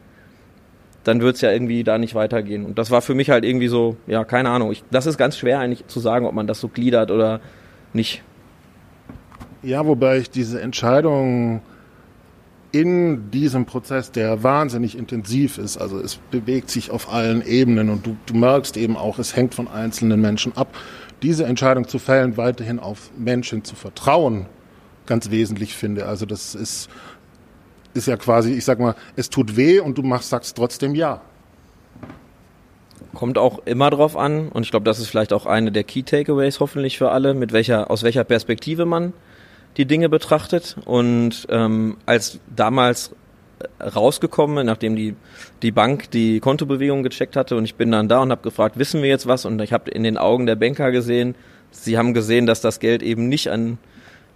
dann 1.02 1.20
wird 1.20 1.37
es 1.37 1.43
ja 1.43 1.50
irgendwie 1.50 1.84
da 1.84 1.99
nicht 1.99 2.14
weitergehen. 2.14 2.64
Und 2.64 2.78
das 2.78 2.90
war 2.90 3.02
für 3.02 3.14
mich 3.14 3.31
halt 3.31 3.44
irgendwie 3.44 3.69
so, 3.69 3.96
ja, 4.06 4.24
keine 4.24 4.50
Ahnung. 4.50 4.72
Ich, 4.72 4.84
das 4.91 5.06
ist 5.06 5.19
ganz 5.19 5.36
schwer 5.36 5.58
eigentlich 5.58 5.86
zu 5.86 6.00
sagen, 6.00 6.27
ob 6.27 6.34
man 6.34 6.46
das 6.46 6.60
so 6.60 6.69
gliedert 6.69 7.10
oder 7.10 7.41
nicht. 7.93 8.22
Ja, 9.65 9.87
wobei 9.87 10.19
ich 10.19 10.29
diese 10.29 10.61
Entscheidung 10.61 11.63
in 12.71 13.31
diesem 13.31 13.65
Prozess, 13.65 14.13
der 14.13 14.43
wahnsinnig 14.43 14.99
intensiv 14.99 15.56
ist, 15.56 15.79
also 15.79 15.99
es 15.99 16.17
bewegt 16.17 16.69
sich 16.69 16.91
auf 16.91 17.11
allen 17.11 17.41
Ebenen 17.47 17.89
und 17.89 18.05
du, 18.05 18.15
du 18.27 18.35
merkst 18.35 18.77
eben 18.77 18.97
auch, 18.97 19.19
es 19.19 19.35
hängt 19.35 19.55
von 19.55 19.67
einzelnen 19.67 20.21
Menschen 20.21 20.55
ab, 20.55 20.77
diese 21.23 21.47
Entscheidung 21.47 21.89
zu 21.89 21.99
fällen, 21.99 22.37
weiterhin 22.37 22.79
auf 22.79 23.11
Menschen 23.17 23.65
zu 23.65 23.75
vertrauen, 23.75 24.47
ganz 25.06 25.31
wesentlich 25.31 25.75
finde. 25.75 26.06
Also 26.06 26.27
das 26.27 26.55
ist 26.55 26.91
ist 27.94 28.09
ja 28.09 28.17
quasi, 28.17 28.53
ich 28.53 28.65
sag 28.65 28.81
mal, 28.81 28.97
es 29.17 29.31
tut 29.31 29.56
weh 29.56 29.79
und 29.79 29.97
du 29.97 30.03
machst, 30.03 30.29
sagst 30.29 30.56
trotzdem 30.56 30.94
ja. 30.94 31.23
Kommt 33.15 33.39
auch 33.39 33.61
immer 33.65 33.89
drauf 33.91 34.17
an 34.17 34.49
und 34.49 34.65
ich 34.65 34.73
glaube, 34.73 34.85
das 34.85 34.99
ist 34.99 35.06
vielleicht 35.06 35.33
auch 35.33 35.47
eine 35.47 35.71
der 35.71 35.85
Key 35.85 36.03
Takeaways 36.03 36.59
hoffentlich 36.59 36.99
für 36.99 37.13
alle, 37.13 37.33
mit 37.33 37.53
welcher, 37.53 37.89
aus 37.91 38.03
welcher 38.03 38.25
Perspektive 38.25 38.85
man 38.85 39.13
die 39.76 39.86
Dinge 39.86 40.08
betrachtet. 40.08 40.76
Und 40.84 41.46
ähm, 41.50 41.96
als 42.06 42.40
damals 42.54 43.14
rausgekommen, 43.81 44.66
nachdem 44.66 44.96
die, 44.96 45.14
die 45.62 45.72
Bank 45.72 46.10
die 46.10 46.40
Kontobewegung 46.40 47.02
gecheckt 47.02 47.36
hatte 47.36 47.56
und 47.56 47.64
ich 47.64 47.76
bin 47.76 47.90
dann 47.90 48.08
da 48.08 48.20
und 48.20 48.31
habe 48.31 48.43
gefragt, 48.43 48.78
wissen 48.78 49.02
wir 49.02 49.08
jetzt 49.08 49.26
was? 49.26 49.44
Und 49.44 49.60
ich 49.62 49.72
habe 49.72 49.90
in 49.90 50.02
den 50.02 50.19
Augen 50.19 50.46
der 50.46 50.56
Banker 50.56 50.90
gesehen, 50.90 51.34
sie 51.70 51.96
haben 51.96 52.14
gesehen, 52.14 52.46
dass 52.46 52.60
das 52.60 52.78
Geld 52.78 53.02
eben 53.02 53.28
nicht 53.28 53.50
an 53.50 53.78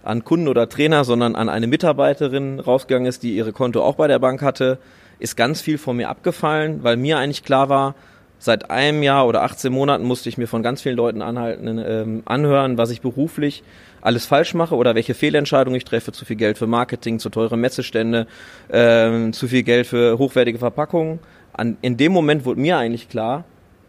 an 0.01 0.23
Kunden 0.23 0.47
oder 0.47 0.69
Trainer, 0.69 1.03
sondern 1.03 1.35
an 1.35 1.49
eine 1.49 1.67
Mitarbeiterin 1.67 2.59
rausgegangen 2.59 3.07
ist, 3.07 3.23
die 3.23 3.35
ihre 3.35 3.51
Konto 3.51 3.83
auch 3.83 3.95
bei 3.95 4.07
der 4.07 4.19
Bank 4.19 4.41
hatte, 4.41 4.77
ist 5.19 5.35
ganz 5.35 5.61
viel 5.61 5.77
von 5.77 5.97
mir 5.97 6.09
abgefallen, 6.09 6.83
weil 6.83 6.95
mir 6.95 7.17
eigentlich 7.17 7.43
klar 7.43 7.69
war, 7.69 7.95
seit 8.37 8.71
einem 8.71 9.03
Jahr 9.03 9.27
oder 9.27 9.43
18 9.43 9.71
Monaten 9.71 10.05
musste 10.05 10.29
ich 10.29 10.37
mir 10.37 10.47
von 10.47 10.63
ganz 10.63 10.81
vielen 10.81 10.95
Leuten 10.95 11.21
anhalten, 11.21 11.83
ähm, 11.85 12.23
anhören, 12.25 12.77
was 12.77 12.89
ich 12.89 13.01
beruflich 13.01 13.63
alles 14.01 14.25
falsch 14.25 14.53
mache 14.53 14.75
oder 14.75 14.95
welche 14.95 15.13
Fehlentscheidungen 15.13 15.77
ich 15.77 15.85
treffe, 15.85 16.11
zu 16.11 16.25
viel 16.25 16.35
Geld 16.35 16.57
für 16.57 16.67
Marketing, 16.67 17.19
zu 17.19 17.29
teure 17.29 17.57
Messestände, 17.57 18.27
ähm, 18.71 19.33
zu 19.33 19.47
viel 19.47 19.63
Geld 19.63 19.87
für 19.87 20.17
hochwertige 20.17 20.59
Verpackungen. 20.59 21.19
An, 21.53 21.77
in 21.81 21.97
dem 21.97 22.11
Moment 22.11 22.45
wurde 22.45 22.59
mir 22.59 22.77
eigentlich 22.77 23.09
klar, 23.09 23.45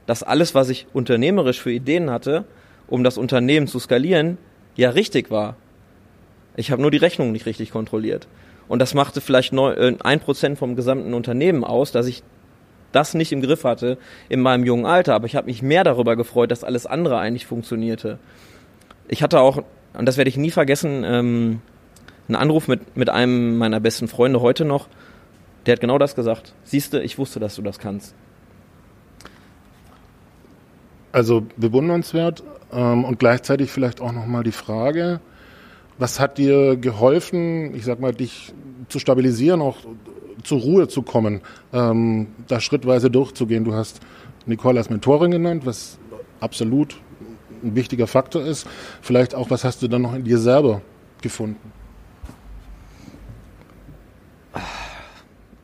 dass 0.07 0.23
alles, 0.23 0.55
was 0.55 0.69
ich 0.69 0.87
unternehmerisch 0.93 1.61
für 1.61 1.73
Ideen 1.73 2.11
hatte, 2.11 2.45
um 2.88 3.05
das 3.05 3.19
Unternehmen 3.19 3.67
zu 3.67 3.79
skalieren, 3.79 4.38
ja 4.76 4.90
richtig 4.90 5.31
war. 5.31 5.57
Ich 6.57 6.71
habe 6.71 6.83
nur 6.83 6.90
die 6.90 6.99
Rechnung 6.99 7.33
nicht 7.33 7.47
richtig 7.47 7.71
kontrolliert. 7.71 8.26
Und 8.69 8.81
das 8.81 8.95
machte 8.95 9.21
vielleicht 9.21 9.52
äh, 9.52 9.95
ein 10.02 10.21
Prozent 10.21 10.59
vom 10.59 10.76
gesamten 10.76 11.14
Unternehmen 11.14 11.64
aus, 11.64 11.93
dass 11.93 12.07
ich 12.07 12.23
das 12.93 13.14
nicht 13.14 13.33
im 13.33 13.40
Griff 13.40 13.64
hatte 13.64 13.99
in 14.29 14.40
meinem 14.40 14.64
jungen 14.64 14.87
Alter, 14.87 15.14
aber 15.14 15.26
ich 15.26 15.37
habe 15.37 15.47
mich 15.47 15.62
mehr 15.62 15.85
darüber 15.85 16.17
gefreut, 16.17 16.50
dass 16.50 16.64
alles 16.64 16.87
andere 16.87 17.19
eigentlich 17.19 17.47
funktionierte. 17.47 18.19
Ich 19.09 19.23
hatte 19.23 19.40
auch, 19.40 19.62
und 19.95 20.07
das 20.07 20.17
werde 20.17 20.29
ich 20.29 20.37
nie 20.37 20.51
vergessen, 20.51 21.05
ähm, 21.05 21.61
einen 22.29 22.37
Anruf 22.37 22.69
mit, 22.69 22.97
mit 22.97 23.11
einem 23.11 23.59
meiner 23.59 23.81
besten 23.81 24.09
Freunde 24.09 24.41
heute 24.41 24.65
noch, 24.65 24.89
der 25.67 25.73
hat 25.73 25.81
genau 25.81 25.99
das 25.99 26.15
gesagt. 26.15 26.55
Siehste, 26.65 27.01
ich 27.03 27.19
wusste, 27.19 27.41
dass 27.41 27.57
du 27.57 27.63
das 27.63 27.79
kannst. 27.79 28.15
Also 31.13 31.45
bewundernswert 31.57 32.45
ähm, 32.73 33.05
und 33.05 33.19
gleichzeitig 33.19 33.71
vielleicht 33.71 34.01
auch 34.01 34.13
nochmal 34.13 34.45
die 34.45 34.53
Frage, 34.53 35.21
was 35.99 36.21
hat 36.21 36.39
dir 36.39 36.77
geholfen, 36.77 37.75
ich 37.75 37.85
sag 37.85 38.01
mal, 38.01 38.15
dich 38.15 38.55
zu 38.89 38.99
stabilisieren, 38.99 39.61
auch 39.61 39.79
zur 40.45 40.61
Ruhe 40.61 40.89
zu 40.89 41.03
kommen, 41.03 41.43
ähm, 41.73 42.29
da 42.47 42.61
schrittweise 42.61 43.11
durchzugehen? 43.11 43.65
Du 43.65 43.75
hast 43.75 44.01
Nicole 44.47 44.79
als 44.79 44.89
Mentorin 44.89 45.33
genannt, 45.33 45.67
was 45.67 45.99
absolut 46.39 46.97
ein 47.62 47.75
wichtiger 47.76 48.07
Faktor 48.07 48.45
ist. 48.45 48.67
Vielleicht 49.02 49.35
auch, 49.35 49.50
was 49.50 49.64
hast 49.64 49.83
du 49.83 49.88
dann 49.88 50.02
noch 50.02 50.14
in 50.14 50.25
dir 50.25 50.38
selber 50.38 50.83
gefunden? 51.23 51.73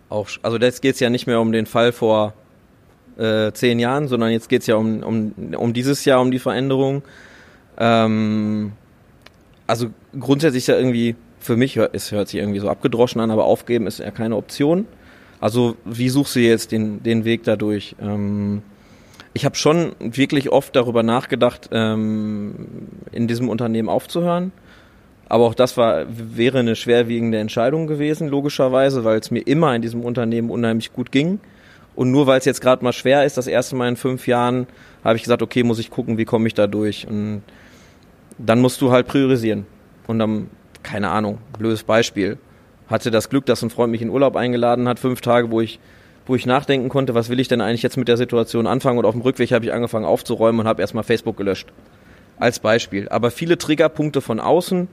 Auch, 0.09 0.29
also 0.43 0.59
jetzt 0.59 0.83
geht 0.83 0.95
es 0.95 1.01
ja 1.01 1.11
nicht 1.11 1.27
mehr 1.27 1.41
um 1.41 1.53
den 1.53 1.67
Fall 1.67 1.93
vor 1.93 2.35
äh, 3.19 3.53
zehn 3.53 3.79
Jahren, 3.79 4.09
sondern 4.09 4.31
jetzt 4.31 4.49
geht 4.49 4.61
es 4.61 4.67
ja 4.67 4.77
um, 4.77 5.03
um, 5.03 5.33
um 5.57 5.73
dieses 5.73 6.05
Jahr, 6.05 6.21
um 6.21 6.31
die 6.31 6.39
Veränderung. 6.39 7.03
Ähm, 7.79 8.73
also 9.67 9.89
grundsätzlich 10.19 10.65
ist 10.65 10.69
ja 10.69 10.77
irgendwie, 10.77 11.17
für 11.41 11.57
mich, 11.57 11.77
es 11.77 12.13
hört 12.13 12.29
sich 12.29 12.41
irgendwie 12.41 12.61
so 12.61 12.69
abgedroschen 12.69 13.21
an, 13.21 13.31
aber 13.31 13.45
aufgeben 13.45 13.87
ist 13.87 13.99
ja 13.99 14.11
keine 14.11 14.37
Option. 14.37 14.87
Also 15.41 15.77
wie 15.85 16.09
suchst 16.09 16.37
du 16.37 16.41
jetzt 16.41 16.73
den, 16.73 17.03
den 17.03 17.25
Weg 17.25 17.45
dadurch? 17.45 17.97
Ähm, 18.01 18.63
ich 19.37 19.45
habe 19.45 19.55
schon 19.55 19.93
wirklich 20.01 20.51
oft 20.51 20.75
darüber 20.75 21.03
nachgedacht, 21.03 21.69
ähm, 21.71 22.55
in 23.13 23.29
diesem 23.29 23.51
Unternehmen 23.51 23.91
aufzuhören. 23.91 24.51
Aber 25.29 25.45
auch 25.45 25.55
das 25.55 25.77
war, 25.77 26.07
wäre 26.09 26.61
eine 26.61 26.75
schwerwiegende 26.75 27.39
Entscheidung 27.39 27.87
gewesen, 27.87 28.29
logischerweise, 28.29 29.05
weil 29.05 29.19
es 29.19 29.31
mir 29.31 29.41
immer 29.41 29.75
in 29.75 29.83
diesem 29.83 30.01
Unternehmen 30.01 30.49
unheimlich 30.49 30.95
gut 30.95 31.13
ging. 31.13 31.39
Und 31.95 32.13
nur 32.13 32.27
weil 32.27 32.39
es 32.39 32.47
jetzt 32.47 32.63
gerade 32.63 32.83
mal 32.83 32.95
schwer 32.95 33.25
ist, 33.25 33.37
das 33.37 33.47
erste 33.47 33.77
Mal 33.77 33.91
in 33.91 33.97
fünf 33.97 34.27
Jahren, 34.27 34.69
habe 35.05 35.17
ich 35.17 35.23
gesagt, 35.23 35.43
okay, 35.43 35.63
muss 35.65 35.79
ich 35.79 35.91
gucken, 35.91 36.17
wie 36.17 36.25
komme 36.25 36.47
ich 36.47 36.55
da 36.55 36.67
durch. 36.67 37.07
Und 37.07 37.43
dann 38.39 38.63
musst 38.63 38.81
du 38.81 38.91
halt 38.91 39.07
priorisieren. 39.07 39.67
Und 40.07 40.19
dann, 40.19 40.49
keine 40.83 41.11
Ahnung, 41.11 41.41
blödes 41.59 41.83
Beispiel. 41.83 42.39
Hatte 42.89 43.11
das 43.11 43.29
Glück, 43.29 43.45
dass 43.45 43.63
ein 43.63 43.69
Freund 43.69 43.91
mich 43.91 44.01
in 44.01 44.09
Urlaub 44.09 44.35
eingeladen 44.35 44.89
hat, 44.89 44.99
fünf 44.99 45.21
Tage, 45.21 45.51
wo 45.51 45.61
ich, 45.61 45.79
wo 46.27 46.35
ich 46.35 46.47
nachdenken 46.47 46.89
konnte, 46.89 47.15
was 47.15 47.29
will 47.29 47.41
ich 47.41 47.49
denn 47.49 47.61
eigentlich 47.61 47.83
jetzt 47.83 47.97
mit 47.97 48.09
der 48.09 48.17
Situation 48.17 48.67
anfangen. 48.67 48.99
Und 48.99 49.05
auf 49.05 49.15
dem 49.15 49.23
Rückweg 49.23 49.53
habe 49.53 49.65
ich 49.65 49.73
angefangen 49.73 50.05
aufzuräumen 50.05 50.61
und 50.61 50.67
habe 50.67 50.83
erstmal 50.83 51.05
Facebook 51.05 51.37
gelöscht. 51.37 51.69
Als 52.39 52.59
Beispiel. 52.59 53.09
Aber 53.09 53.31
viele 53.31 53.57
Triggerpunkte 53.57 54.21
von 54.21 54.41
außen 54.41 54.89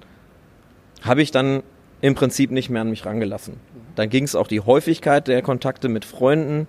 habe 1.01 1.21
ich 1.21 1.31
dann 1.31 1.63
im 2.01 2.15
Prinzip 2.15 2.51
nicht 2.51 2.69
mehr 2.69 2.81
an 2.81 2.89
mich 2.89 3.05
rangelassen. 3.05 3.55
Dann 3.95 4.09
ging 4.09 4.23
es 4.23 4.35
auch 4.35 4.47
die 4.47 4.61
Häufigkeit 4.61 5.27
der 5.27 5.41
Kontakte 5.41 5.89
mit 5.89 6.05
Freunden, 6.05 6.67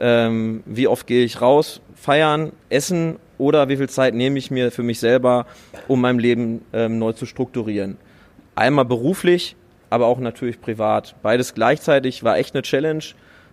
ähm, 0.00 0.62
wie 0.66 0.88
oft 0.88 1.06
gehe 1.06 1.24
ich 1.24 1.40
raus, 1.40 1.80
feiern, 1.94 2.52
essen 2.68 3.16
oder 3.38 3.68
wie 3.68 3.76
viel 3.76 3.88
Zeit 3.88 4.14
nehme 4.14 4.38
ich 4.38 4.50
mir 4.50 4.70
für 4.70 4.82
mich 4.82 5.00
selber, 5.00 5.46
um 5.88 6.00
mein 6.00 6.18
Leben 6.18 6.64
ähm, 6.72 6.98
neu 6.98 7.12
zu 7.12 7.26
strukturieren. 7.26 7.96
Einmal 8.54 8.84
beruflich, 8.84 9.56
aber 9.90 10.06
auch 10.06 10.18
natürlich 10.18 10.60
privat. 10.60 11.14
Beides 11.22 11.54
gleichzeitig 11.54 12.24
war 12.24 12.38
echt 12.38 12.54
eine 12.54 12.62
Challenge. 12.62 13.04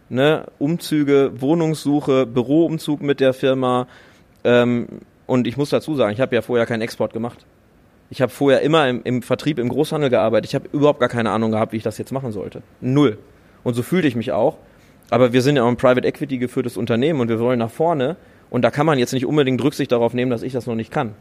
Ne? 0.10 0.46
Umzüge, 0.60 1.32
Wohnungssuche, 1.40 2.26
Büroumzug 2.26 3.02
mit 3.02 3.20
der 3.20 3.34
Firma. 3.34 3.88
Ähm, 4.44 4.88
und 5.26 5.48
ich 5.48 5.58
muss 5.58 5.70
dazu 5.70 5.96
sagen, 5.96 6.14
ich 6.14 6.22
habe 6.22 6.36
ja 6.36 6.42
vorher 6.42 6.66
keinen 6.66 6.82
Export 6.82 7.14
gemacht. 7.14 7.46
Ich 8.10 8.22
habe 8.22 8.32
vorher 8.32 8.62
immer 8.62 8.88
im, 8.88 9.02
im, 9.04 9.22
Vertrieb, 9.22 9.60
im 9.60 9.68
Großhandel 9.68 10.10
gearbeitet. 10.10 10.50
Ich 10.50 10.56
habe 10.56 10.70
überhaupt 10.72 11.00
gar 11.00 11.10
keine 11.10 11.32
Ahnung 11.32 11.52
gehabt, 11.52 11.74
wie 11.74 11.78
ich 11.78 11.84
das 11.84 11.98
jetzt 11.98 12.12
machen 12.12 12.32
sollte. 12.32 12.62
Null. 12.80 13.18
Und 13.64 13.74
so 13.74 13.84
fühlte 13.84 14.08
ich 14.08 14.16
mich 14.16 14.32
auch. 14.32 14.58
Aber 15.10 15.34
wir 15.34 15.42
sind 15.42 15.58
ja 15.58 15.64
auch 15.64 15.68
ein 15.68 15.78
Private 15.78 16.08
Equity 16.08 16.38
geführtes 16.38 16.78
Unternehmen 16.78 17.20
und 17.20 17.30
wir 17.30 17.40
wollen 17.40 17.60
nach 17.60 17.70
vorne. 17.70 18.16
Und 18.50 18.62
da 18.62 18.72
kann 18.72 18.86
man 18.86 18.98
jetzt 18.98 19.14
nicht 19.14 19.26
unbedingt 19.26 19.62
Rücksicht 19.62 19.92
darauf 19.92 20.14
nehmen, 20.14 20.32
dass 20.32 20.42
ich 20.42 20.54
das 20.54 20.68
noch 20.68 20.76
nicht 20.76 20.92
kann. 20.92 21.14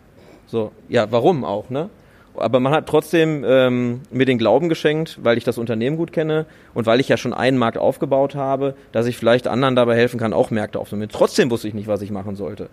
So, 0.46 0.70
ja, 0.88 1.10
warum 1.10 1.44
auch, 1.44 1.70
ne? 1.70 1.90
Aber 2.38 2.60
man 2.60 2.72
hat 2.72 2.86
trotzdem 2.86 3.44
ähm, 3.46 4.02
mir 4.10 4.26
den 4.26 4.38
Glauben 4.38 4.68
geschenkt, 4.68 5.18
weil 5.22 5.38
ich 5.38 5.44
das 5.44 5.58
Unternehmen 5.58 5.96
gut 5.96 6.12
kenne 6.12 6.46
und 6.74 6.86
weil 6.86 7.00
ich 7.00 7.08
ja 7.08 7.16
schon 7.16 7.32
einen 7.32 7.58
Markt 7.58 7.78
aufgebaut 7.78 8.34
habe, 8.34 8.74
dass 8.92 9.06
ich 9.06 9.16
vielleicht 9.16 9.48
anderen 9.48 9.76
dabei 9.76 9.96
helfen 9.96 10.18
kann, 10.18 10.32
auch 10.32 10.50
Märkte 10.50 10.78
aufzunehmen. 10.78 11.10
Trotzdem 11.12 11.50
wusste 11.50 11.68
ich 11.68 11.74
nicht, 11.74 11.88
was 11.88 12.02
ich 12.02 12.10
machen 12.10 12.36
sollte. 12.36 12.68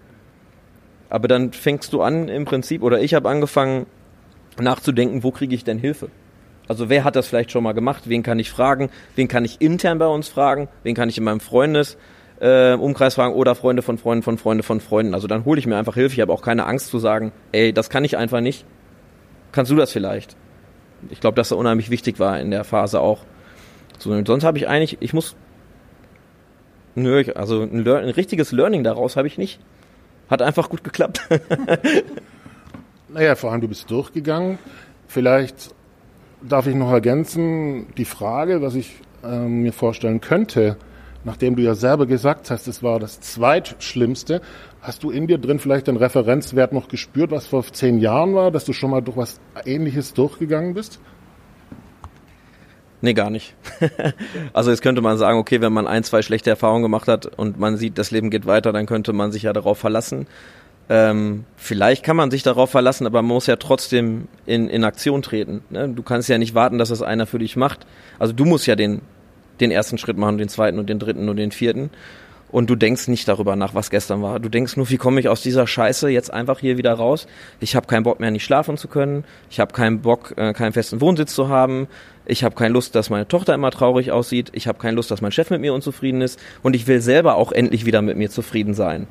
Aber 1.10 1.28
dann 1.28 1.54
fängst 1.54 1.94
du 1.94 2.02
an 2.02 2.28
im 2.28 2.46
Prinzip, 2.46 2.82
oder 2.82 3.00
ich 3.02 3.14
habe 3.14 3.30
angefangen 3.30 3.86
nachzudenken, 4.60 5.24
wo 5.24 5.32
kriege 5.32 5.54
ich 5.54 5.64
denn 5.64 5.78
Hilfe? 5.78 6.10
Also 6.68 6.90
wer 6.90 7.04
hat 7.04 7.16
das 7.16 7.28
vielleicht 7.28 7.52
schon 7.52 7.64
mal 7.64 7.74
gemacht? 7.74 8.04
Wen 8.08 8.24
kann 8.24 8.40
ich 8.40 8.50
fragen? 8.50 8.90
Wen 9.16 9.28
kann 9.28 9.46
ich 9.46 9.62
intern 9.62 10.00
bei 10.00 10.08
uns 10.08 10.30
fragen? 10.30 10.70
Wen 10.84 10.96
kann 10.96 11.10
ich 11.10 11.18
in 11.18 11.24
meinem 11.24 11.40
Freundes 11.40 11.98
äh, 12.40 12.74
Umkreis 12.74 13.16
fragen 13.16 13.34
oder 13.34 13.56
Freunde 13.56 13.82
von 13.82 13.98
Freunden 13.98 14.24
von 14.24 14.38
Freunden 14.38 14.64
von 14.64 14.80
Freunden? 14.80 15.14
Also 15.14 15.28
dann 15.28 15.46
hole 15.46 15.60
ich 15.60 15.68
mir 15.68 15.78
einfach 15.78 15.96
Hilfe. 15.96 16.16
Ich 16.16 16.22
habe 16.22 16.32
auch 16.32 16.42
keine 16.42 16.66
Angst 16.66 16.88
zu 16.88 17.00
sagen, 17.00 17.32
ey, 17.52 17.74
das 17.74 17.90
kann 17.90 18.06
ich 18.06 18.18
einfach 18.18 18.42
nicht. 18.42 18.66
Kannst 19.54 19.72
du 19.72 19.76
das 19.76 19.92
vielleicht? 19.94 20.36
Ich 21.10 21.22
glaube, 21.22 21.36
dass 21.36 21.50
das 21.50 21.58
unheimlich 21.58 21.90
wichtig 21.90 22.20
war 22.20 22.40
in 22.40 22.52
der 22.52 22.66
Phase 22.66 23.00
auch. 23.00 23.24
So, 24.00 24.26
sonst 24.26 24.44
habe 24.44 24.58
ich 24.58 24.68
eigentlich, 24.68 24.98
ich 25.00 25.14
muss, 25.14 25.36
nö, 26.96 27.24
also 27.36 27.62
ein, 27.62 27.88
ein 27.88 28.10
richtiges 28.10 28.52
Learning 28.52 28.84
daraus 28.84 29.16
habe 29.16 29.28
ich 29.28 29.38
nicht. 29.38 29.60
Hat 30.30 30.42
einfach 30.42 30.70
gut 30.70 30.84
geklappt. 30.84 31.22
naja, 33.10 33.36
vor 33.36 33.52
allem 33.52 33.62
du 33.62 33.68
bist 33.68 33.90
durchgegangen. 33.92 34.58
Vielleicht 35.08 35.74
darf 36.42 36.66
ich 36.66 36.76
noch 36.76 36.92
ergänzen, 36.92 37.94
die 37.96 38.06
Frage, 38.06 38.62
was 38.62 38.76
ich 38.76 38.96
äh, 39.24 39.38
mir 39.38 39.72
vorstellen 39.72 40.20
könnte, 40.20 40.78
nachdem 41.24 41.56
du 41.56 41.62
ja 41.62 41.76
selber 41.76 42.08
gesagt 42.08 42.50
hast, 42.50 42.68
es 42.68 42.82
war 42.82 43.00
das 43.00 43.22
zweitschlimmste, 43.22 44.42
hast 44.84 45.04
du 45.04 45.10
in 45.10 45.28
dir 45.28 45.38
drin 45.38 45.60
vielleicht 45.60 45.88
den 45.88 45.96
Referenzwert 45.96 46.74
noch 46.74 46.90
gespürt, 46.90 47.32
was 47.32 47.48
vor 47.48 47.64
zehn 47.64 48.00
Jahren 48.00 48.36
war, 48.36 48.52
dass 48.52 48.66
du 48.66 48.74
schon 48.74 48.92
mal 48.92 49.02
durch 49.02 49.18
was 49.18 49.40
Ähnliches 49.66 50.14
durchgegangen 50.14 50.74
bist? 50.74 51.00
Nee, 53.02 53.14
gar 53.14 53.30
nicht. 53.30 53.56
also 54.54 54.72
jetzt 54.72 54.82
könnte 54.82 55.02
man 55.02 55.18
sagen, 55.18 55.38
okay, 55.40 55.62
wenn 55.62 55.74
man 55.74 55.88
ein, 55.88 56.04
zwei 56.04 56.22
schlechte 56.22 56.50
Erfahrungen 56.50 56.84
gemacht 56.84 57.08
hat 57.08 57.26
und 57.26 57.60
man 57.60 57.78
sieht, 57.78 57.98
das 57.98 58.12
Leben 58.12 58.30
geht 58.30 58.46
weiter, 58.46 58.72
dann 58.72 58.86
könnte 58.86 59.14
man 59.14 59.32
sich 59.32 59.44
ja 59.44 59.54
darauf 59.54 59.78
verlassen. 59.78 60.28
Ähm, 60.90 61.46
vielleicht 61.56 62.04
kann 62.04 62.18
man 62.18 62.30
sich 62.30 62.44
darauf 62.44 62.70
verlassen, 62.70 63.06
aber 63.06 63.22
man 63.22 63.36
muss 63.36 63.48
ja 63.48 63.56
trotzdem 63.56 64.28
in, 64.46 64.70
in 64.70 64.84
Aktion 64.84 65.22
treten. 65.22 65.62
Ne? 65.70 65.90
Du 65.90 66.04
kannst 66.04 66.28
ja 66.28 66.38
nicht 66.38 66.56
warten, 66.56 66.78
dass 66.78 66.90
das 66.90 67.02
einer 67.02 67.26
für 67.26 67.40
dich 67.40 67.56
macht. 67.56 67.86
Also 68.20 68.34
du 68.34 68.44
musst 68.44 68.68
ja 68.68 68.76
den, 68.76 69.02
den 69.60 69.72
ersten 69.72 69.98
Schritt 69.98 70.18
machen, 70.18 70.38
den 70.38 70.50
zweiten 70.50 70.78
und 70.80 70.90
den 70.90 71.00
dritten 71.00 71.30
und 71.30 71.38
den 71.38 71.52
vierten. 71.52 71.90
Und 72.54 72.70
du 72.70 72.76
denkst 72.76 73.08
nicht 73.08 73.28
darüber 73.28 73.56
nach, 73.56 73.74
was 73.74 73.90
gestern 73.90 74.22
war. 74.22 74.40
Du 74.40 74.48
denkst 74.48 74.78
nur, 74.78 74.88
wie 74.92 74.98
komme 74.98 75.20
ich 75.20 75.28
aus 75.28 75.42
dieser 75.42 75.66
Scheiße 75.66 76.08
jetzt 76.10 76.32
einfach 76.32 76.60
hier 76.60 76.78
wieder 76.78 76.94
raus? 76.94 77.26
Ich 77.60 77.76
habe 77.76 77.88
keinen 77.88 78.04
Bock 78.04 78.20
mehr, 78.20 78.30
nicht 78.30 78.44
schlafen 78.44 78.78
zu 78.78 78.88
können. 78.88 79.24
Ich 79.50 79.60
habe 79.60 79.74
keinen 79.74 80.02
Bock, 80.02 80.36
äh, 80.38 80.54
keinen 80.54 80.72
festen 80.72 81.02
Wohnsitz 81.02 81.34
zu 81.34 81.50
haben. 81.50 81.88
Ich 82.28 82.44
habe 82.44 82.54
keine 82.54 82.76
Lust, 82.76 82.94
dass 82.94 83.10
meine 83.10 83.28
Tochter 83.28 83.56
immer 83.56 83.72
traurig 83.72 84.12
aussieht. 84.12 84.52
Ich 84.54 84.68
habe 84.68 84.78
keine 84.78 84.96
Lust, 84.96 85.10
dass 85.10 85.20
mein 85.20 85.32
Chef 85.32 85.50
mit 85.50 85.62
mir 85.62 85.74
unzufrieden 85.74 86.22
ist. 86.22 86.40
Und 86.62 86.76
ich 86.76 86.86
will 86.86 87.02
selber 87.02 87.38
auch 87.38 87.52
endlich 87.52 87.88
wieder 87.88 88.04
mit 88.04 88.18
mir 88.18 88.30
zufrieden 88.30 88.76
sein. 88.76 89.08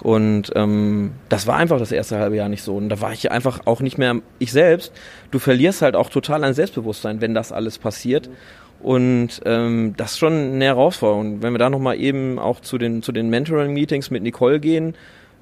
Und 0.00 0.50
ähm, 0.56 1.12
das 1.28 1.46
war 1.46 1.56
einfach 1.56 1.78
das 1.78 1.92
erste 1.92 2.18
halbe 2.18 2.36
Jahr 2.36 2.48
nicht 2.48 2.62
so. 2.62 2.74
Und 2.74 2.88
da 2.88 3.02
war 3.02 3.12
ich 3.12 3.30
einfach 3.30 3.66
auch 3.66 3.82
nicht 3.82 3.98
mehr 3.98 4.16
ich 4.38 4.50
selbst. 4.50 4.94
Du 5.30 5.38
verlierst 5.38 5.82
halt 5.82 5.94
auch 5.94 6.08
total 6.08 6.42
an 6.42 6.54
Selbstbewusstsein, 6.54 7.20
wenn 7.20 7.34
das 7.34 7.52
alles 7.52 7.76
passiert. 7.76 8.30
Und 8.82 9.40
ähm, 9.44 9.94
das 9.96 10.12
ist 10.12 10.18
schon 10.18 10.32
eine 10.32 10.64
Herausforderung. 10.64 11.42
Wenn 11.42 11.52
wir 11.52 11.58
da 11.58 11.70
nochmal 11.70 12.00
eben 12.00 12.38
auch 12.38 12.60
zu 12.60 12.78
den, 12.78 13.02
zu 13.02 13.12
den 13.12 13.30
Mentoring-Meetings 13.30 14.10
mit 14.10 14.22
Nicole 14.22 14.58
gehen, 14.58 14.94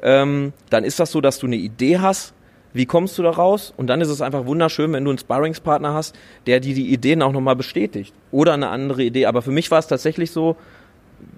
ähm, 0.03 0.53
dann 0.69 0.85
ist 0.85 1.01
das 1.01 1.11
so, 1.11 1.21
dass 1.21 1.39
du 1.39 1.47
eine 1.47 1.57
Idee 1.57 1.99
hast, 1.99 2.35
wie 2.73 2.87
kommst 2.87 3.19
du 3.19 3.23
da 3.23 3.31
raus? 3.31 3.75
Und 3.77 3.89
dann 3.89 4.01
ist 4.01 4.09
es 4.09 4.21
einfach 4.21 4.47
wunderschön, 4.47 4.93
wenn 4.93 5.05
du 5.05 5.11
einen 5.11 5.19
Sparringspartner 5.19 5.93
hast, 5.93 6.15
der 6.47 6.61
dir 6.61 6.75
die 6.75 6.93
Ideen 6.93 7.23
auch 7.23 7.33
nochmal 7.33 7.57
bestätigt. 7.57 8.15
Oder 8.31 8.55
eine 8.55 8.69
andere 8.69 9.03
Idee. 9.03 9.27
Aber 9.27 9.43
für 9.43 9.51
mich 9.51 9.71
war 9.71 9.79
es 9.79 9.89
tatsächlich 9.89 10.31
so, 10.31 10.57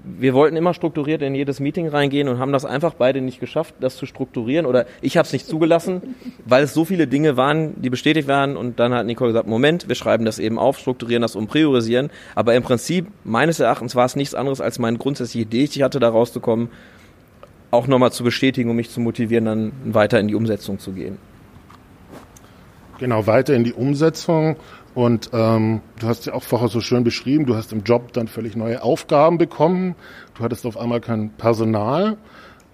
wir 0.05 0.35
wollten 0.35 0.57
immer 0.57 0.75
strukturiert 0.75 1.23
in 1.23 1.35
jedes 1.35 1.61
Meeting 1.61 1.89
reingehen 1.89 2.29
und 2.29 2.39
haben 2.39 2.53
das 2.53 2.65
einfach 2.65 2.95
beide 2.95 3.21
nicht 3.21 3.41
geschafft, 3.41 3.75
das 3.81 3.97
zu 3.97 4.07
strukturieren. 4.07 4.67
Oder 4.67 4.87
ich 5.01 5.17
habe 5.17 5.27
es 5.27 5.33
nicht 5.33 5.47
zugelassen, 5.47 6.17
weil 6.45 6.65
es 6.65 6.75
so 6.75 6.85
viele 6.85 7.07
Dinge 7.07 7.37
waren, 7.37 7.81
die 7.81 7.91
bestätigt 7.91 8.29
waren. 8.29 8.57
Und 8.57 8.81
dann 8.81 8.93
hat 8.93 9.07
Nicole 9.07 9.31
gesagt, 9.31 9.49
Moment, 9.49 9.89
wir 9.89 9.95
schreiben 9.95 10.25
das 10.25 10.39
eben 10.39 10.59
auf, 10.59 10.79
strukturieren 10.79 11.23
das 11.23 11.37
und 11.37 11.47
priorisieren. 11.47 12.11
Aber 12.35 12.55
im 12.55 12.63
Prinzip, 12.63 13.07
meines 13.25 13.61
Erachtens, 13.61 13.95
war 13.95 14.05
es 14.05 14.17
nichts 14.17 14.35
anderes 14.35 14.61
als 14.61 14.79
meine 14.79 14.99
grundsätzliche 14.99 15.45
Idee, 15.47 15.67
die 15.67 15.79
ich 15.79 15.83
hatte, 15.83 16.01
da 16.01 16.09
rauszukommen, 16.09 16.69
auch 17.71 17.87
nochmal 17.87 18.13
zu 18.13 18.25
bestätigen, 18.25 18.71
um 18.71 18.77
mich 18.77 18.91
zu 18.91 19.01
motivieren, 19.01 19.45
dann 19.45 19.73
weiter 19.85 20.21
in 20.21 20.29
die 20.29 20.35
Umsetzung 20.35 20.79
zu 20.79 20.93
gehen. 20.93 21.19
Genau, 22.99 23.27
weiter 23.27 23.55
in 23.55 23.65
die 23.65 23.73
Umsetzung. 23.73 24.57
Und 24.95 25.31
ähm, 25.33 25.81
du 26.01 26.07
hast 26.07 26.27
ja 26.27 26.35
auch 26.35 26.43
vorher 26.43 26.69
so 26.69 26.81
schön 26.81 27.03
beschrieben, 27.03 27.47
du 27.47 27.57
hast 27.57 27.73
im 27.73 27.83
Job 27.83 28.13
dann 28.13 28.29
völlig 28.29 28.57
neue 28.57 28.83
Aufgaben 28.83 29.39
bekommen. 29.39 29.95
Du 30.37 30.45
hattest 30.45 30.67
auf 30.67 30.77
einmal 30.77 31.01
kein 31.01 31.31
Personal. 31.31 32.19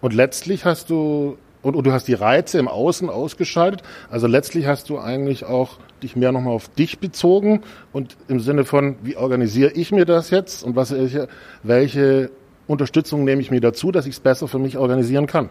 Und 0.01 0.15
letztlich 0.15 0.65
hast 0.65 0.91
du, 0.91 1.39
und, 1.63 1.77
und 1.77 1.87
du 1.87 1.93
hast 1.93 2.09
die 2.09 2.15
Reize 2.15 2.59
im 2.59 2.69
Außen 2.69 3.09
ausgeschaltet. 3.09 3.83
Also 4.11 4.27
letztlich 4.27 4.67
hast 4.67 4.91
du 4.91 4.99
eigentlich 4.99 5.45
auch 5.45 5.79
dich 6.03 6.17
mehr 6.17 6.33
nochmal 6.33 6.55
auf 6.55 6.69
dich 6.69 6.99
bezogen 6.99 7.63
und 7.93 8.17
im 8.29 8.41
Sinne 8.41 8.65
von, 8.65 8.97
wie 9.03 9.17
organisiere 9.17 9.73
ich 9.73 9.91
mir 9.91 10.05
das 10.05 10.31
jetzt 10.31 10.63
und 10.63 10.77
was, 10.77 10.93
welche, 10.93 11.29
welche 11.63 12.31
Unterstützung 12.67 13.25
nehme 13.25 13.41
ich 13.41 13.51
mir 13.51 13.61
dazu, 13.61 13.91
dass 13.91 14.07
ich 14.07 14.15
es 14.15 14.21
besser 14.21 14.47
für 14.47 14.59
mich 14.59 14.79
organisieren 14.79 15.27
kann. 15.27 15.51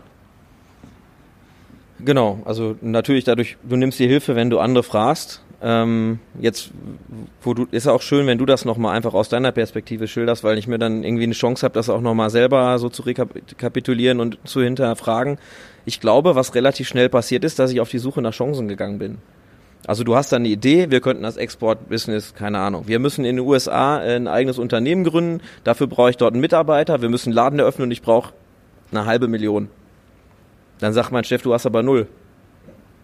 Genau, 2.03 2.39
also 2.45 2.75
natürlich 2.81 3.23
dadurch, 3.23 3.57
du 3.67 3.75
nimmst 3.75 3.99
dir 3.99 4.07
Hilfe, 4.07 4.35
wenn 4.35 4.49
du 4.49 4.59
andere 4.59 4.83
fragst. 4.83 5.41
Ähm, 5.59 6.19
jetzt, 6.39 6.69
wo 7.41 7.55
du, 7.55 7.65
ist 7.71 7.87
auch 7.87 8.03
schön, 8.03 8.27
wenn 8.27 8.37
du 8.37 8.45
das 8.45 8.63
nochmal 8.63 8.95
einfach 8.95 9.15
aus 9.15 9.29
deiner 9.29 9.51
Perspektive 9.51 10.07
schilderst, 10.07 10.43
weil 10.43 10.59
ich 10.59 10.67
mir 10.67 10.77
dann 10.77 11.03
irgendwie 11.03 11.23
eine 11.23 11.33
Chance 11.33 11.63
habe, 11.63 11.73
das 11.73 11.89
auch 11.89 12.01
nochmal 12.01 12.29
selber 12.29 12.77
so 12.77 12.89
zu 12.89 13.01
rekapitulieren 13.01 14.19
und 14.19 14.37
zu 14.43 14.61
hinterfragen. 14.61 15.39
Ich 15.85 15.99
glaube, 15.99 16.35
was 16.35 16.53
relativ 16.53 16.87
schnell 16.87 17.09
passiert 17.09 17.43
ist, 17.43 17.57
dass 17.57 17.71
ich 17.71 17.81
auf 17.81 17.89
die 17.89 17.97
Suche 17.97 18.21
nach 18.21 18.33
Chancen 18.33 18.67
gegangen 18.67 18.99
bin. 18.99 19.17
Also 19.87 20.03
du 20.03 20.15
hast 20.15 20.31
da 20.31 20.35
eine 20.35 20.47
Idee, 20.49 20.91
wir 20.91 21.01
könnten 21.01 21.23
das 21.23 21.37
Export-Business, 21.37 22.35
keine 22.35 22.59
Ahnung, 22.59 22.87
wir 22.87 22.99
müssen 22.99 23.25
in 23.25 23.37
den 23.37 23.45
USA 23.45 23.97
ein 23.97 24.27
eigenes 24.27 24.59
Unternehmen 24.59 25.03
gründen, 25.03 25.41
dafür 25.63 25.87
brauche 25.87 26.09
ich 26.09 26.17
dort 26.17 26.33
einen 26.33 26.41
Mitarbeiter, 26.41 27.01
wir 27.01 27.09
müssen 27.09 27.29
einen 27.29 27.35
Laden 27.35 27.59
eröffnen 27.59 27.85
und 27.85 27.91
ich 27.91 28.01
brauche 28.01 28.33
eine 28.91 29.05
halbe 29.05 29.27
Million. 29.27 29.69
Dann 30.79 30.93
sagt 30.93 31.11
mein 31.11 31.23
Chef, 31.23 31.41
du 31.41 31.53
hast 31.53 31.65
aber 31.65 31.83
null. 31.83 32.07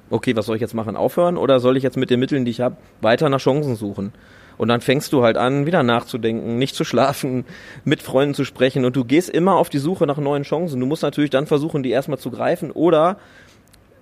Okay, 0.09 0.35
was 0.35 0.45
soll 0.45 0.55
ich 0.55 0.61
jetzt 0.61 0.73
machen? 0.73 0.95
Aufhören 0.95 1.37
oder 1.37 1.59
soll 1.59 1.77
ich 1.77 1.83
jetzt 1.83 1.97
mit 1.97 2.09
den 2.09 2.19
Mitteln, 2.19 2.45
die 2.45 2.51
ich 2.51 2.61
habe, 2.61 2.77
weiter 3.01 3.29
nach 3.29 3.39
Chancen 3.39 3.75
suchen? 3.75 4.13
Und 4.57 4.67
dann 4.67 4.81
fängst 4.81 5.11
du 5.13 5.23
halt 5.23 5.37
an, 5.37 5.65
wieder 5.65 5.81
nachzudenken, 5.81 6.57
nicht 6.57 6.75
zu 6.75 6.83
schlafen, 6.83 7.45
mit 7.83 8.01
Freunden 8.01 8.35
zu 8.35 8.45
sprechen 8.45 8.85
und 8.85 8.95
du 8.95 9.05
gehst 9.05 9.29
immer 9.29 9.55
auf 9.55 9.69
die 9.69 9.79
Suche 9.79 10.05
nach 10.05 10.17
neuen 10.17 10.43
Chancen. 10.43 10.79
Du 10.79 10.85
musst 10.85 11.03
natürlich 11.03 11.31
dann 11.31 11.47
versuchen, 11.47 11.83
die 11.83 11.89
erstmal 11.89 12.19
zu 12.19 12.29
greifen 12.29 12.71
oder 12.71 13.17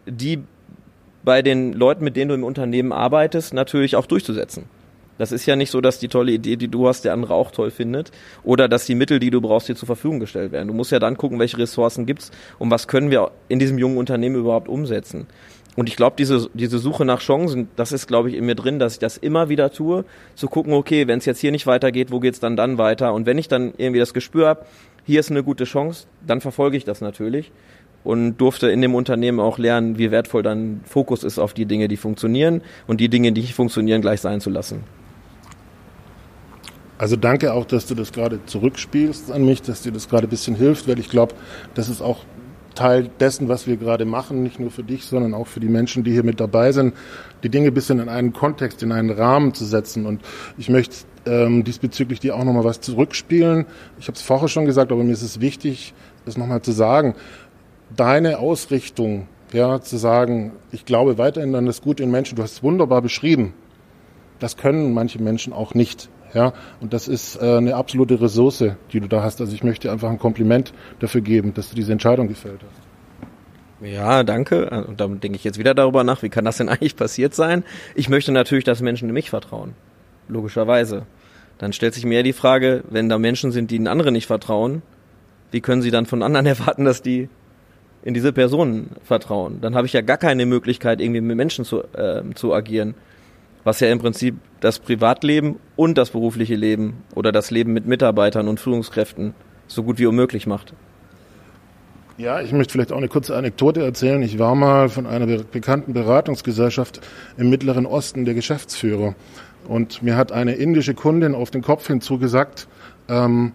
die 0.05 0.43
bei 1.23 1.41
den 1.41 1.73
Leuten, 1.73 2.03
mit 2.03 2.15
denen 2.15 2.29
du 2.29 2.35
im 2.35 2.43
Unternehmen 2.43 2.91
arbeitest, 2.91 3.53
natürlich 3.53 3.95
auch 3.95 4.07
durchzusetzen. 4.07 4.65
Das 5.21 5.31
ist 5.31 5.45
ja 5.45 5.55
nicht 5.55 5.69
so, 5.69 5.81
dass 5.81 5.99
die 5.99 6.07
tolle 6.07 6.31
Idee, 6.31 6.55
die 6.55 6.67
du 6.67 6.87
hast, 6.87 7.05
der 7.05 7.13
andere 7.13 7.35
auch 7.35 7.51
toll 7.51 7.69
findet 7.69 8.09
oder 8.43 8.67
dass 8.67 8.87
die 8.87 8.95
Mittel, 8.95 9.19
die 9.19 9.29
du 9.29 9.39
brauchst, 9.39 9.69
dir 9.69 9.75
zur 9.75 9.85
Verfügung 9.85 10.19
gestellt 10.19 10.51
werden. 10.51 10.67
Du 10.67 10.73
musst 10.73 10.91
ja 10.91 10.97
dann 10.97 11.15
gucken, 11.15 11.37
welche 11.37 11.59
Ressourcen 11.59 12.07
gibt's 12.07 12.31
und 12.57 12.71
was 12.71 12.87
können 12.87 13.11
wir 13.11 13.29
in 13.47 13.59
diesem 13.59 13.77
jungen 13.77 13.97
Unternehmen 13.99 14.35
überhaupt 14.35 14.67
umsetzen. 14.67 15.27
Und 15.75 15.89
ich 15.89 15.95
glaube, 15.95 16.15
diese, 16.17 16.49
diese 16.55 16.79
Suche 16.79 17.05
nach 17.05 17.19
Chancen, 17.19 17.67
das 17.75 17.91
ist, 17.91 18.07
glaube 18.07 18.29
ich, 18.29 18.35
in 18.35 18.47
mir 18.47 18.55
drin, 18.55 18.79
dass 18.79 18.93
ich 18.93 18.99
das 18.99 19.15
immer 19.15 19.47
wieder 19.47 19.71
tue, 19.71 20.05
zu 20.33 20.47
gucken, 20.47 20.73
okay, 20.73 21.07
wenn 21.07 21.19
es 21.19 21.25
jetzt 21.25 21.39
hier 21.39 21.51
nicht 21.51 21.67
weitergeht, 21.67 22.11
wo 22.11 22.19
geht's 22.19 22.39
dann 22.39 22.55
dann 22.55 22.79
weiter? 22.79 23.13
Und 23.13 23.27
wenn 23.27 23.37
ich 23.37 23.47
dann 23.47 23.75
irgendwie 23.77 23.99
das 23.99 24.15
Gespür 24.15 24.47
habe, 24.47 24.65
hier 25.05 25.19
ist 25.19 25.29
eine 25.29 25.43
gute 25.43 25.65
Chance, 25.65 26.07
dann 26.25 26.41
verfolge 26.41 26.77
ich 26.77 26.83
das 26.83 26.99
natürlich 26.99 27.51
und 28.03 28.37
durfte 28.37 28.71
in 28.71 28.81
dem 28.81 28.95
Unternehmen 28.95 29.39
auch 29.39 29.59
lernen, 29.59 29.99
wie 29.99 30.09
wertvoll 30.09 30.41
dann 30.41 30.81
Fokus 30.83 31.23
ist 31.23 31.37
auf 31.37 31.53
die 31.53 31.67
Dinge, 31.67 31.87
die 31.87 31.97
funktionieren 31.97 32.63
und 32.87 32.99
die 32.99 33.09
Dinge, 33.09 33.31
die 33.33 33.41
nicht 33.41 33.53
funktionieren, 33.53 34.01
gleich 34.01 34.19
sein 34.19 34.41
zu 34.41 34.49
lassen. 34.49 34.83
Also 37.01 37.15
danke 37.15 37.51
auch, 37.53 37.65
dass 37.65 37.87
du 37.87 37.95
das 37.95 38.11
gerade 38.11 38.45
zurückspielst 38.45 39.31
an 39.31 39.43
mich, 39.43 39.63
dass 39.63 39.81
dir 39.81 39.91
das 39.91 40.07
gerade 40.07 40.27
ein 40.27 40.29
bisschen 40.29 40.53
hilft, 40.53 40.87
weil 40.87 40.99
ich 40.99 41.09
glaube, 41.09 41.33
das 41.73 41.89
ist 41.89 41.99
auch 41.99 42.19
Teil 42.75 43.09
dessen, 43.19 43.49
was 43.49 43.65
wir 43.65 43.77
gerade 43.77 44.05
machen, 44.05 44.43
nicht 44.43 44.59
nur 44.59 44.69
für 44.69 44.83
dich, 44.83 45.05
sondern 45.05 45.33
auch 45.33 45.47
für 45.47 45.59
die 45.59 45.67
Menschen, 45.67 46.03
die 46.03 46.11
hier 46.11 46.21
mit 46.21 46.39
dabei 46.39 46.71
sind, 46.71 46.93
die 47.41 47.49
Dinge 47.49 47.69
ein 47.69 47.73
bisschen 47.73 47.97
in 47.97 48.07
einen 48.07 48.33
Kontext, 48.33 48.83
in 48.83 48.91
einen 48.91 49.09
Rahmen 49.09 49.55
zu 49.55 49.65
setzen. 49.65 50.05
Und 50.05 50.21
ich 50.59 50.69
möchte 50.69 50.97
ähm, 51.25 51.63
diesbezüglich 51.63 52.19
dir 52.19 52.35
auch 52.35 52.43
nochmal 52.43 52.65
was 52.65 52.81
zurückspielen. 52.81 53.65
Ich 53.99 54.07
habe 54.07 54.15
es 54.15 54.21
vorher 54.21 54.47
schon 54.47 54.65
gesagt, 54.65 54.91
aber 54.91 55.03
mir 55.03 55.13
ist 55.13 55.23
es 55.23 55.41
wichtig, 55.41 55.95
das 56.25 56.37
nochmal 56.37 56.61
zu 56.61 56.71
sagen. 56.71 57.15
Deine 57.95 58.37
Ausrichtung, 58.37 59.27
ja, 59.53 59.81
zu 59.81 59.97
sagen, 59.97 60.51
ich 60.71 60.85
glaube 60.85 61.17
weiterhin 61.17 61.55
an 61.55 61.65
das 61.65 61.81
Gute 61.81 62.03
in 62.03 62.11
Menschen, 62.11 62.35
du 62.35 62.43
hast 62.43 62.51
es 62.51 62.63
wunderbar 62.63 63.01
beschrieben. 63.01 63.55
Das 64.37 64.55
können 64.55 64.93
manche 64.93 65.19
Menschen 65.19 65.51
auch 65.51 65.73
nicht. 65.73 66.07
Ja, 66.33 66.53
und 66.79 66.93
das 66.93 67.07
ist 67.07 67.41
äh, 67.41 67.57
eine 67.57 67.75
absolute 67.75 68.21
Ressource, 68.21 68.63
die 68.93 68.99
du 68.99 69.07
da 69.07 69.21
hast. 69.21 69.41
Also 69.41 69.53
ich 69.53 69.63
möchte 69.63 69.91
einfach 69.91 70.09
ein 70.09 70.19
Kompliment 70.19 70.73
dafür 70.99 71.21
geben, 71.21 71.53
dass 71.53 71.69
du 71.69 71.75
diese 71.75 71.91
Entscheidung 71.91 72.27
gefällt 72.27 72.61
hast. 72.61 73.87
Ja, 73.87 74.23
danke. 74.23 74.69
Und 74.87 75.01
dann 75.01 75.19
denke 75.19 75.35
ich 75.35 75.43
jetzt 75.43 75.57
wieder 75.57 75.73
darüber 75.73 76.03
nach, 76.03 76.21
wie 76.23 76.29
kann 76.29 76.45
das 76.45 76.57
denn 76.57 76.69
eigentlich 76.69 76.95
passiert 76.95 77.33
sein? 77.33 77.63
Ich 77.95 78.09
möchte 78.09 78.31
natürlich, 78.31 78.63
dass 78.63 78.81
Menschen 78.81 79.09
in 79.09 79.13
mich 79.13 79.29
vertrauen. 79.29 79.73
Logischerweise. 80.27 81.05
Dann 81.57 81.73
stellt 81.73 81.93
sich 81.93 82.05
mir 82.05 82.23
die 82.23 82.33
Frage, 82.33 82.83
wenn 82.89 83.09
da 83.09 83.19
Menschen 83.19 83.51
sind, 83.51 83.71
die 83.71 83.75
in 83.75 83.87
andere 83.87 84.11
nicht 84.11 84.27
vertrauen, 84.27 84.81
wie 85.51 85.61
können 85.61 85.81
sie 85.81 85.91
dann 85.91 86.05
von 86.05 86.23
anderen 86.23 86.45
erwarten, 86.47 86.85
dass 86.85 87.01
die 87.01 87.27
in 88.03 88.13
diese 88.13 88.31
Personen 88.31 88.91
vertrauen? 89.03 89.59
Dann 89.61 89.75
habe 89.75 89.85
ich 89.85 89.93
ja 89.93 90.01
gar 90.01 90.17
keine 90.17 90.45
Möglichkeit, 90.45 91.01
irgendwie 91.01 91.21
mit 91.21 91.35
Menschen 91.35 91.65
zu, 91.65 91.83
äh, 91.93 92.23
zu 92.35 92.53
agieren 92.53 92.95
was 93.63 93.79
ja 93.79 93.89
im 93.89 93.99
Prinzip 93.99 94.35
das 94.59 94.79
Privatleben 94.79 95.59
und 95.75 95.97
das 95.97 96.11
berufliche 96.11 96.55
Leben 96.55 97.03
oder 97.15 97.31
das 97.31 97.51
Leben 97.51 97.73
mit 97.73 97.85
Mitarbeitern 97.85 98.47
und 98.47 98.59
Führungskräften 98.59 99.33
so 99.67 99.83
gut 99.83 99.99
wie 99.99 100.05
unmöglich 100.05 100.47
macht. 100.47 100.73
Ja, 102.17 102.41
ich 102.41 102.51
möchte 102.51 102.73
vielleicht 102.73 102.91
auch 102.91 102.97
eine 102.97 103.07
kurze 103.07 103.35
Anekdote 103.35 103.81
erzählen. 103.81 104.21
Ich 104.21 104.37
war 104.37 104.53
mal 104.53 104.89
von 104.89 105.07
einer 105.07 105.25
bekannten 105.25 105.93
Beratungsgesellschaft 105.93 107.01
im 107.37 107.49
Mittleren 107.49 107.85
Osten 107.85 108.25
der 108.25 108.33
Geschäftsführer. 108.33 109.15
Und 109.67 110.03
mir 110.03 110.15
hat 110.15 110.31
eine 110.31 110.53
indische 110.53 110.93
Kundin 110.93 111.33
auf 111.33 111.51
den 111.51 111.61
Kopf 111.61 111.87
hinzugesagt, 111.87 112.67
ähm, 113.07 113.53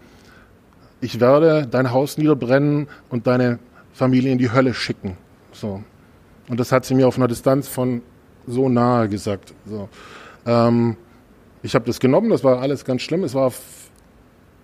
ich 1.00 1.20
werde 1.20 1.68
dein 1.70 1.92
Haus 1.92 2.16
niederbrennen 2.16 2.88
und 3.10 3.26
deine 3.26 3.58
Familie 3.92 4.32
in 4.32 4.38
die 4.38 4.50
Hölle 4.50 4.72
schicken. 4.72 5.16
So. 5.52 5.82
Und 6.48 6.58
das 6.58 6.72
hat 6.72 6.84
sie 6.84 6.94
mir 6.94 7.06
auf 7.06 7.18
einer 7.18 7.28
Distanz 7.28 7.68
von 7.68 8.02
so 8.46 8.68
nahe 8.68 9.08
gesagt. 9.08 9.54
So. 9.66 9.88
Ähm, 10.46 10.96
ich 11.62 11.74
habe 11.74 11.84
das 11.84 12.00
genommen, 12.00 12.30
das 12.30 12.44
war 12.44 12.60
alles 12.60 12.84
ganz 12.84 13.02
schlimm. 13.02 13.24
Es 13.24 13.34
war 13.34 13.52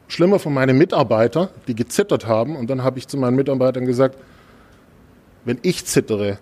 schlimmer 0.08 0.38
für 0.38 0.50
meine 0.50 0.72
Mitarbeiter, 0.72 1.50
die 1.66 1.74
gezittert 1.74 2.26
haben. 2.26 2.56
Und 2.56 2.68
dann 2.68 2.84
habe 2.84 2.98
ich 2.98 3.08
zu 3.08 3.16
meinen 3.16 3.36
Mitarbeitern 3.36 3.86
gesagt, 3.86 4.18
wenn 5.44 5.58
ich 5.62 5.84
zittere, 5.86 6.38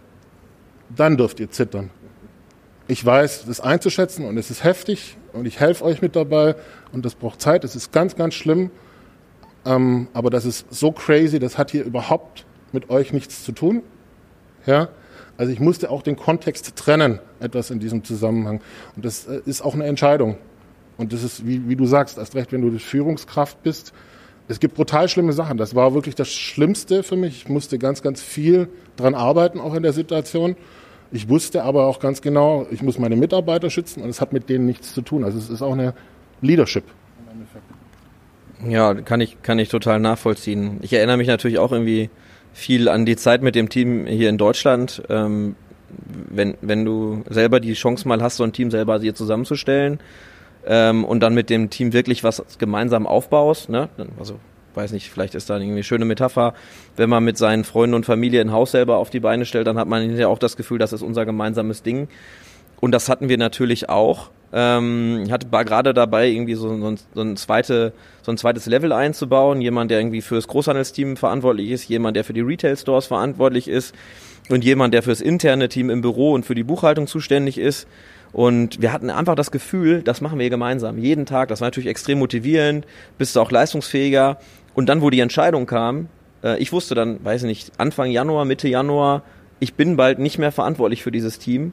dann 0.94 1.16
dürft 1.16 1.40
ihr 1.40 1.50
zittern. 1.50 1.90
Ich 2.88 3.04
weiß, 3.04 3.44
das 3.46 3.60
einzuschätzen 3.60 4.26
und 4.26 4.36
es 4.36 4.50
ist 4.50 4.64
heftig 4.64 5.16
und 5.32 5.46
ich 5.46 5.60
helfe 5.60 5.84
euch 5.84 6.02
mit 6.02 6.16
dabei 6.16 6.56
und 6.92 7.04
das 7.04 7.14
braucht 7.14 7.40
Zeit, 7.40 7.62
es 7.62 7.76
ist 7.76 7.92
ganz, 7.92 8.16
ganz 8.16 8.34
schlimm. 8.34 8.70
Ähm, 9.64 10.08
aber 10.12 10.30
das 10.30 10.44
ist 10.44 10.66
so 10.70 10.90
crazy, 10.90 11.38
das 11.38 11.56
hat 11.56 11.70
hier 11.70 11.84
überhaupt 11.84 12.44
mit 12.72 12.90
euch 12.90 13.12
nichts 13.12 13.44
zu 13.44 13.52
tun. 13.52 13.82
Ja, 14.66 14.88
also 15.40 15.52
ich 15.52 15.58
musste 15.58 15.90
auch 15.90 16.02
den 16.02 16.16
Kontext 16.16 16.76
trennen, 16.76 17.18
etwas 17.40 17.70
in 17.70 17.80
diesem 17.80 18.04
Zusammenhang. 18.04 18.60
Und 18.94 19.06
das 19.06 19.26
äh, 19.26 19.40
ist 19.46 19.62
auch 19.62 19.72
eine 19.72 19.84
Entscheidung. 19.84 20.36
Und 20.98 21.14
das 21.14 21.22
ist, 21.22 21.46
wie, 21.46 21.66
wie 21.66 21.76
du 21.76 21.86
sagst, 21.86 22.18
erst 22.18 22.34
recht, 22.34 22.52
wenn 22.52 22.60
du 22.60 22.78
Führungskraft 22.78 23.62
bist. 23.62 23.94
Es 24.48 24.60
gibt 24.60 24.74
brutal 24.74 25.08
schlimme 25.08 25.32
Sachen. 25.32 25.56
Das 25.56 25.74
war 25.74 25.94
wirklich 25.94 26.14
das 26.14 26.30
Schlimmste 26.30 27.02
für 27.02 27.16
mich. 27.16 27.44
Ich 27.44 27.48
musste 27.48 27.78
ganz, 27.78 28.02
ganz 28.02 28.20
viel 28.20 28.68
dran 28.96 29.14
arbeiten, 29.14 29.60
auch 29.60 29.72
in 29.72 29.82
der 29.82 29.94
Situation. 29.94 30.56
Ich 31.10 31.30
wusste 31.30 31.64
aber 31.64 31.86
auch 31.86 32.00
ganz 32.00 32.20
genau, 32.20 32.66
ich 32.70 32.82
muss 32.82 32.98
meine 32.98 33.16
Mitarbeiter 33.16 33.70
schützen 33.70 34.02
und 34.02 34.10
es 34.10 34.20
hat 34.20 34.34
mit 34.34 34.50
denen 34.50 34.66
nichts 34.66 34.92
zu 34.92 35.00
tun. 35.00 35.24
Also 35.24 35.38
es 35.38 35.48
ist 35.48 35.62
auch 35.62 35.72
eine 35.72 35.94
Leadership. 36.42 36.84
Ja, 38.68 38.92
kann 38.92 39.22
ich, 39.22 39.40
kann 39.40 39.58
ich 39.58 39.70
total 39.70 40.00
nachvollziehen. 40.00 40.80
Ich 40.82 40.92
erinnere 40.92 41.16
mich 41.16 41.28
natürlich 41.28 41.58
auch 41.58 41.72
irgendwie 41.72 42.10
viel 42.52 42.88
an 42.88 43.06
die 43.06 43.16
Zeit 43.16 43.42
mit 43.42 43.54
dem 43.54 43.68
Team 43.68 44.06
hier 44.06 44.28
in 44.28 44.38
Deutschland. 44.38 45.02
Ähm, 45.08 45.56
wenn, 46.28 46.56
wenn 46.60 46.84
du 46.84 47.24
selber 47.28 47.60
die 47.60 47.72
Chance 47.74 48.06
mal 48.06 48.22
hast, 48.22 48.36
so 48.36 48.44
ein 48.44 48.52
Team 48.52 48.70
selber 48.70 49.00
hier 49.00 49.14
zusammenzustellen 49.14 49.98
ähm, 50.66 51.04
und 51.04 51.20
dann 51.20 51.34
mit 51.34 51.50
dem 51.50 51.70
Team 51.70 51.92
wirklich 51.92 52.22
was 52.22 52.42
gemeinsam 52.58 53.06
aufbaust, 53.06 53.68
ne? 53.68 53.88
also 54.18 54.38
weiß 54.74 54.92
nicht, 54.92 55.10
vielleicht 55.10 55.34
ist 55.34 55.50
da 55.50 55.56
irgendwie 55.56 55.72
eine 55.72 55.82
schöne 55.82 56.04
Metapher, 56.04 56.54
wenn 56.96 57.10
man 57.10 57.24
mit 57.24 57.36
seinen 57.36 57.64
Freunden 57.64 57.94
und 57.94 58.06
Familie 58.06 58.40
ein 58.40 58.52
Haus 58.52 58.70
selber 58.70 58.98
auf 58.98 59.10
die 59.10 59.20
Beine 59.20 59.44
stellt, 59.44 59.66
dann 59.66 59.78
hat 59.78 59.88
man 59.88 60.16
ja 60.16 60.28
auch 60.28 60.38
das 60.38 60.56
Gefühl, 60.56 60.78
das 60.78 60.92
ist 60.92 61.02
unser 61.02 61.26
gemeinsames 61.26 61.82
Ding. 61.82 62.08
Und 62.80 62.92
das 62.92 63.08
hatten 63.08 63.28
wir 63.28 63.36
natürlich 63.36 63.88
auch. 63.88 64.30
Ähm, 64.52 65.22
ich 65.24 65.32
hatte 65.32 65.50
war 65.50 65.64
gerade 65.64 65.94
dabei, 65.94 66.28
irgendwie 66.28 66.54
so, 66.54 66.76
so, 66.76 66.86
ein, 66.88 66.98
so, 67.14 67.20
ein 67.20 67.36
zweite, 67.36 67.92
so 68.22 68.32
ein 68.32 68.38
zweites 68.38 68.66
Level 68.66 68.92
einzubauen. 68.92 69.60
Jemand, 69.60 69.90
der 69.90 70.00
irgendwie 70.00 70.22
fürs 70.22 70.48
Großhandelsteam 70.48 71.16
verantwortlich 71.16 71.70
ist, 71.70 71.88
jemand, 71.88 72.16
der 72.16 72.24
für 72.24 72.32
die 72.32 72.40
Retail-Stores 72.40 73.06
verantwortlich 73.06 73.68
ist 73.68 73.94
und 74.48 74.64
jemand, 74.64 74.94
der 74.94 75.02
fürs 75.02 75.20
interne 75.20 75.68
Team 75.68 75.90
im 75.90 76.00
Büro 76.00 76.32
und 76.32 76.44
für 76.44 76.54
die 76.54 76.64
Buchhaltung 76.64 77.06
zuständig 77.06 77.58
ist. 77.58 77.86
Und 78.32 78.80
wir 78.80 78.92
hatten 78.92 79.10
einfach 79.10 79.34
das 79.34 79.50
Gefühl, 79.50 80.02
das 80.02 80.20
machen 80.20 80.38
wir 80.38 80.50
gemeinsam. 80.50 80.98
Jeden 80.98 81.26
Tag, 81.26 81.48
das 81.48 81.60
war 81.60 81.66
natürlich 81.66 81.88
extrem 81.88 82.18
motivierend, 82.18 82.86
bist 83.18 83.34
du 83.34 83.40
auch 83.40 83.50
leistungsfähiger. 83.50 84.38
Und 84.74 84.88
dann, 84.88 85.02
wo 85.02 85.10
die 85.10 85.20
Entscheidung 85.20 85.66
kam, 85.66 86.08
äh, 86.42 86.58
ich 86.58 86.72
wusste 86.72 86.94
dann, 86.94 87.24
weiß 87.24 87.42
nicht, 87.42 87.72
Anfang 87.78 88.10
Januar, 88.10 88.44
Mitte 88.44 88.68
Januar, 88.68 89.22
ich 89.58 89.74
bin 89.74 89.96
bald 89.96 90.18
nicht 90.18 90.38
mehr 90.38 90.52
verantwortlich 90.52 91.02
für 91.02 91.10
dieses 91.10 91.38
Team 91.38 91.72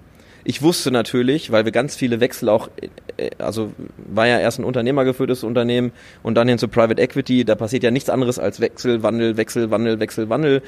Ich 0.49 0.61
wusste 0.61 0.91
natürlich, 0.91 1.51
weil 1.51 1.65
wir 1.65 1.73
ganz 1.73 1.97
viele 1.97 2.21
Wechsel 2.21 2.47
auch, 2.47 2.69
äh, 3.17 3.31
also 3.37 3.73
war 3.97 4.27
ja 4.27 4.39
erst 4.39 4.59
ein 4.59 4.63
unternehmergeführtes 4.63 5.43
Unternehmen 5.43 5.91
und 6.23 6.35
dann 6.35 6.47
hin 6.47 6.57
zu 6.57 6.69
Private 6.69 7.01
Equity, 7.01 7.43
da 7.43 7.55
passiert 7.55 7.83
ja 7.83 7.91
nichts 7.91 8.09
anderes 8.09 8.39
als 8.39 8.61
Wechsel, 8.61 9.03
Wandel, 9.03 9.35
Wechsel, 9.35 9.71
Wandel, 9.71 9.99
Wechsel, 9.99 10.29
Wandel. 10.29 10.61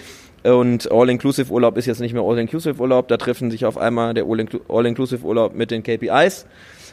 Und 0.43 0.91
All-Inclusive-Urlaub 0.91 1.77
ist 1.77 1.85
jetzt 1.85 2.01
nicht 2.01 2.11
mehr 2.11 2.23
All-Inclusive-Urlaub, 2.23 3.07
da 3.07 3.15
treffen 3.15 3.51
sich 3.51 3.63
auf 3.63 3.77
einmal 3.77 4.13
der 4.13 4.25
All-Inclusive-Urlaub 4.25 5.55
mit 5.55 5.71
den 5.71 5.81
KPIs. 5.81 6.45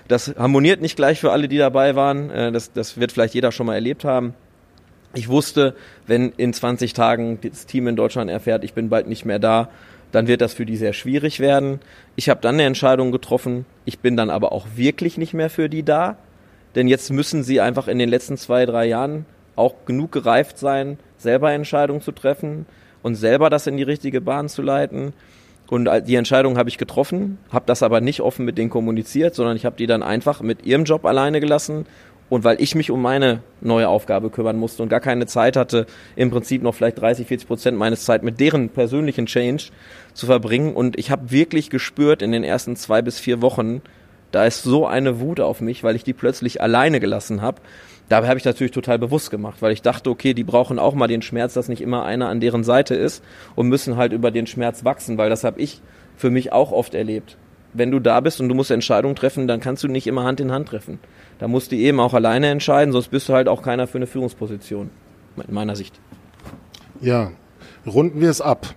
Das 0.07 0.37
harmoniert 0.38 0.81
nicht 0.81 0.94
gleich 0.94 1.18
für 1.18 1.33
alle, 1.33 1.49
die 1.49 1.59
dabei 1.59 1.96
waren. 1.96 2.31
Äh, 2.31 2.53
das, 2.53 2.72
das 2.72 3.01
wird 3.01 3.11
vielleicht 3.11 3.35
jeder 3.35 3.51
schon 3.51 3.66
mal 3.66 3.75
erlebt 3.75 4.05
haben. 4.05 4.35
Ich 5.12 5.29
wusste, 5.29 5.75
wenn 6.07 6.31
in 6.37 6.53
20 6.53 6.92
Tagen 6.92 7.40
das 7.42 7.66
Team 7.66 7.88
in 7.88 7.96
Deutschland 7.96 8.31
erfährt, 8.31 8.62
ich 8.62 8.75
bin 8.75 8.90
bald 8.90 9.09
nicht 9.09 9.25
mehr 9.25 9.40
da, 9.40 9.70
dann 10.12 10.27
wird 10.27 10.40
das 10.40 10.55
für 10.55 10.66
die 10.66 10.77
sehr 10.77 10.92
schwierig 10.92 11.40
werden. 11.40 11.81
Ich 12.14 12.29
habe 12.29 12.40
dann 12.40 12.55
eine 12.55 12.64
Entscheidung 12.64 13.12
getroffen. 13.12 13.66
Ich 13.85 13.99
bin 13.99 14.16
dann 14.16 14.31
aber 14.31 14.53
auch 14.53 14.66
wirklich 14.75 15.19
nicht 15.19 15.35
mehr 15.35 15.51
für 15.51 15.69
die 15.69 15.83
da. 15.83 16.16
Denn 16.75 16.88
jetzt 16.88 17.11
müssen 17.11 17.42
sie 17.42 17.61
einfach 17.61 17.88
in 17.88 17.99
den 17.99 18.09
letzten 18.09 18.37
zwei, 18.37 18.66
drei 18.66 18.87
Jahren 18.87 19.27
auch 19.57 19.75
genug 19.87 20.12
gereift 20.12 20.59
sein, 20.59 20.99
selber 21.16 21.53
Entscheidungen 21.53 22.03
zu 22.03 22.12
treffen 22.12 22.66
und 23.03 23.14
selber 23.14 23.51
das 23.51 23.66
in 23.66 23.77
die 23.77 23.83
richtige 23.83 24.21
Bahn 24.21 24.49
zu 24.49 24.62
leiten. 24.62 25.12
Und 25.69 25.88
die 26.07 26.14
Entscheidung 26.14 26.59
habe 26.59 26.69
ich 26.69 26.79
getroffen, 26.79 27.38
habe 27.51 27.64
das 27.66 27.83
aber 27.83 28.01
nicht 28.01 28.21
offen 28.21 28.45
mit 28.45 28.57
denen 28.57 28.71
kommuniziert, 28.71 29.35
sondern 29.35 29.57
ich 29.57 29.64
habe 29.64 29.77
die 29.77 29.87
dann 29.87 30.03
einfach 30.03 30.40
mit 30.40 30.64
ihrem 30.64 30.85
Job 30.85 31.05
alleine 31.05 31.40
gelassen 31.40 31.87
und 32.29 32.45
weil 32.45 32.61
ich 32.61 32.75
mich 32.75 32.91
um 32.91 33.01
meine 33.01 33.41
neue 33.61 33.89
Aufgabe 33.89 34.31
kümmern 34.31 34.59
musste 34.59 34.83
und 34.83 34.89
gar 34.89 35.01
keine 35.01 35.27
Zeit 35.27 35.57
hatte, 35.57 35.87
im 36.17 36.31
Prinzip 36.31 36.62
noch 36.62 36.75
vielleicht 36.75 37.01
30, 37.01 37.27
40 37.27 37.47
Prozent 37.47 37.79
meines 37.79 38.05
Zeit 38.05 38.23
mit 38.23 38.41
deren 38.41 38.69
persönlichen 38.71 39.27
Change 39.27 39.65
zu 40.12 40.27
verbringen. 40.27 40.75
Und 40.75 40.99
ich 40.99 41.11
habe 41.11 41.31
wirklich 41.31 41.71
gespürt 41.71 42.23
in 42.23 42.33
den 42.33 42.45
ersten 42.45 42.77
zwei 42.77 43.03
bis 43.03 43.19
vier 43.21 43.43
Wochen, 43.43 43.83
da 44.33 44.45
ist 44.45 44.65
so 44.65 44.87
eine 44.87 45.21
Wut 45.21 45.41
auf 45.41 45.61
mich, 45.61 45.85
weil 45.85 45.95
ich 45.95 46.05
die 46.05 46.12
plötzlich 46.12 46.61
alleine 46.61 46.99
gelassen 46.99 47.43
habe. 47.43 47.62
Dabei 48.09 48.29
habe 48.29 48.39
ich 48.39 48.45
natürlich 48.45 48.73
total 48.73 48.99
bewusst 48.99 49.31
gemacht, 49.31 49.62
weil 49.62 49.73
ich 49.73 49.83
dachte, 49.83 50.11
okay, 50.11 50.35
die 50.35 50.45
brauchen 50.45 50.79
auch 50.79 50.95
mal 50.95 51.07
den 51.07 51.23
Schmerz, 51.23 51.55
dass 51.55 51.69
nicht 51.69 51.81
immer 51.81 52.05
einer 52.05 52.29
an 52.29 52.41
deren 52.41 52.65
Seite 52.65 52.95
ist 52.95 53.23
und 53.55 53.69
müssen 53.69 53.97
halt 53.97 54.12
über 54.12 54.31
den 54.31 54.47
Schmerz 54.47 54.85
wachsen, 54.85 55.17
weil 55.17 55.31
das 55.31 55.45
habe 55.45 55.61
ich 55.61 55.81
für 56.17 56.31
mich 56.31 56.53
auch 56.53 56.73
oft 56.73 56.95
erlebt 56.95 57.37
wenn 57.77 57.91
du 57.91 58.01
da 58.01 58.21
bist 58.21 58.41
und 58.41 58.49
du 58.49 58.55
musst 58.55 58.71
Entscheidungen 58.71 59.17
treffen, 59.17 59.47
dann 59.47 59.61
kannst 59.61 59.85
du 59.85 59.89
nicht 59.89 60.07
immer 60.07 60.25
Hand 60.25 60.41
in 60.41 60.53
Hand 60.53 60.69
treffen. 60.69 60.99
Da 61.39 61.49
musst 61.49 61.73
du 61.73 61.77
eben 61.77 62.01
auch 62.01 62.15
alleine 62.15 62.49
entscheiden, 62.49 62.93
sonst 62.93 63.09
bist 63.09 63.29
du 63.29 63.35
halt 63.35 63.49
auch 63.49 63.62
keiner 63.62 63.87
für 63.87 63.99
eine 63.99 64.07
Führungsposition, 64.07 64.91
in 65.37 65.55
meiner 65.55 65.77
Sicht. 65.77 66.01
Ja, 67.01 67.33
runden 67.87 68.21
wir 68.21 68.31
es 68.31 68.41
ab. 68.41 68.75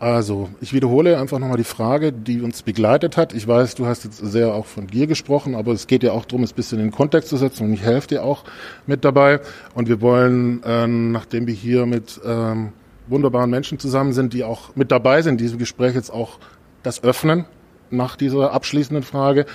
Also, 0.00 0.48
ich 0.60 0.72
wiederhole 0.72 1.18
einfach 1.18 1.40
nochmal 1.40 1.56
die 1.56 1.64
Frage, 1.64 2.12
die 2.12 2.40
uns 2.40 2.62
begleitet 2.62 3.16
hat. 3.16 3.34
Ich 3.34 3.48
weiß, 3.48 3.74
du 3.74 3.86
hast 3.86 4.04
jetzt 4.04 4.18
sehr 4.18 4.54
auch 4.54 4.66
von 4.66 4.86
Gier 4.86 5.08
gesprochen, 5.08 5.56
aber 5.56 5.72
es 5.72 5.88
geht 5.88 6.04
ja 6.04 6.12
auch 6.12 6.24
darum, 6.24 6.44
es 6.44 6.52
ein 6.52 6.56
bisschen 6.56 6.78
in 6.78 6.86
den 6.86 6.92
Kontext 6.92 7.28
zu 7.28 7.36
setzen 7.36 7.64
und 7.64 7.72
ich 7.72 7.82
helfe 7.82 8.06
dir 8.06 8.22
auch 8.22 8.44
mit 8.86 9.04
dabei. 9.04 9.40
Und 9.74 9.88
wir 9.88 10.00
wollen, 10.00 10.62
äh, 10.62 10.86
nachdem 10.86 11.48
wir 11.48 11.54
hier 11.54 11.84
mit 11.84 12.20
ähm, 12.24 12.72
wunderbaren 13.08 13.50
Menschen 13.50 13.80
zusammen 13.80 14.12
sind, 14.12 14.34
die 14.34 14.44
auch 14.44 14.76
mit 14.76 14.92
dabei 14.92 15.20
sind 15.22 15.32
in 15.32 15.38
diesem 15.38 15.58
Gespräch, 15.58 15.96
jetzt 15.96 16.10
auch 16.10 16.38
das 16.84 17.02
öffnen 17.02 17.44
nach 17.90 18.16
dieser 18.16 18.52
abschließenden 18.52 19.04
Frage. 19.04 19.46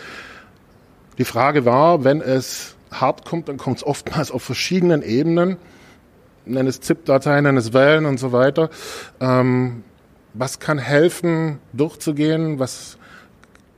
Die 1.17 1.25
Frage 1.25 1.65
war, 1.65 2.03
wenn 2.03 2.21
es 2.21 2.75
hart 2.91 3.25
kommt, 3.25 3.49
dann 3.49 3.57
kommt 3.57 3.77
es 3.77 3.83
oftmals 3.85 4.31
auf 4.31 4.43
verschiedenen 4.43 5.01
Ebenen, 5.01 5.57
nenn 6.45 6.67
es 6.67 6.81
ZIP-Dateien, 6.81 7.43
nenn 7.43 7.57
es 7.57 7.73
Wellen 7.73 8.05
und 8.05 8.19
so 8.19 8.31
weiter. 8.31 8.69
Ähm, 9.19 9.83
was 10.33 10.59
kann 10.59 10.77
helfen, 10.77 11.59
durchzugehen? 11.73 12.59
Was 12.59 12.97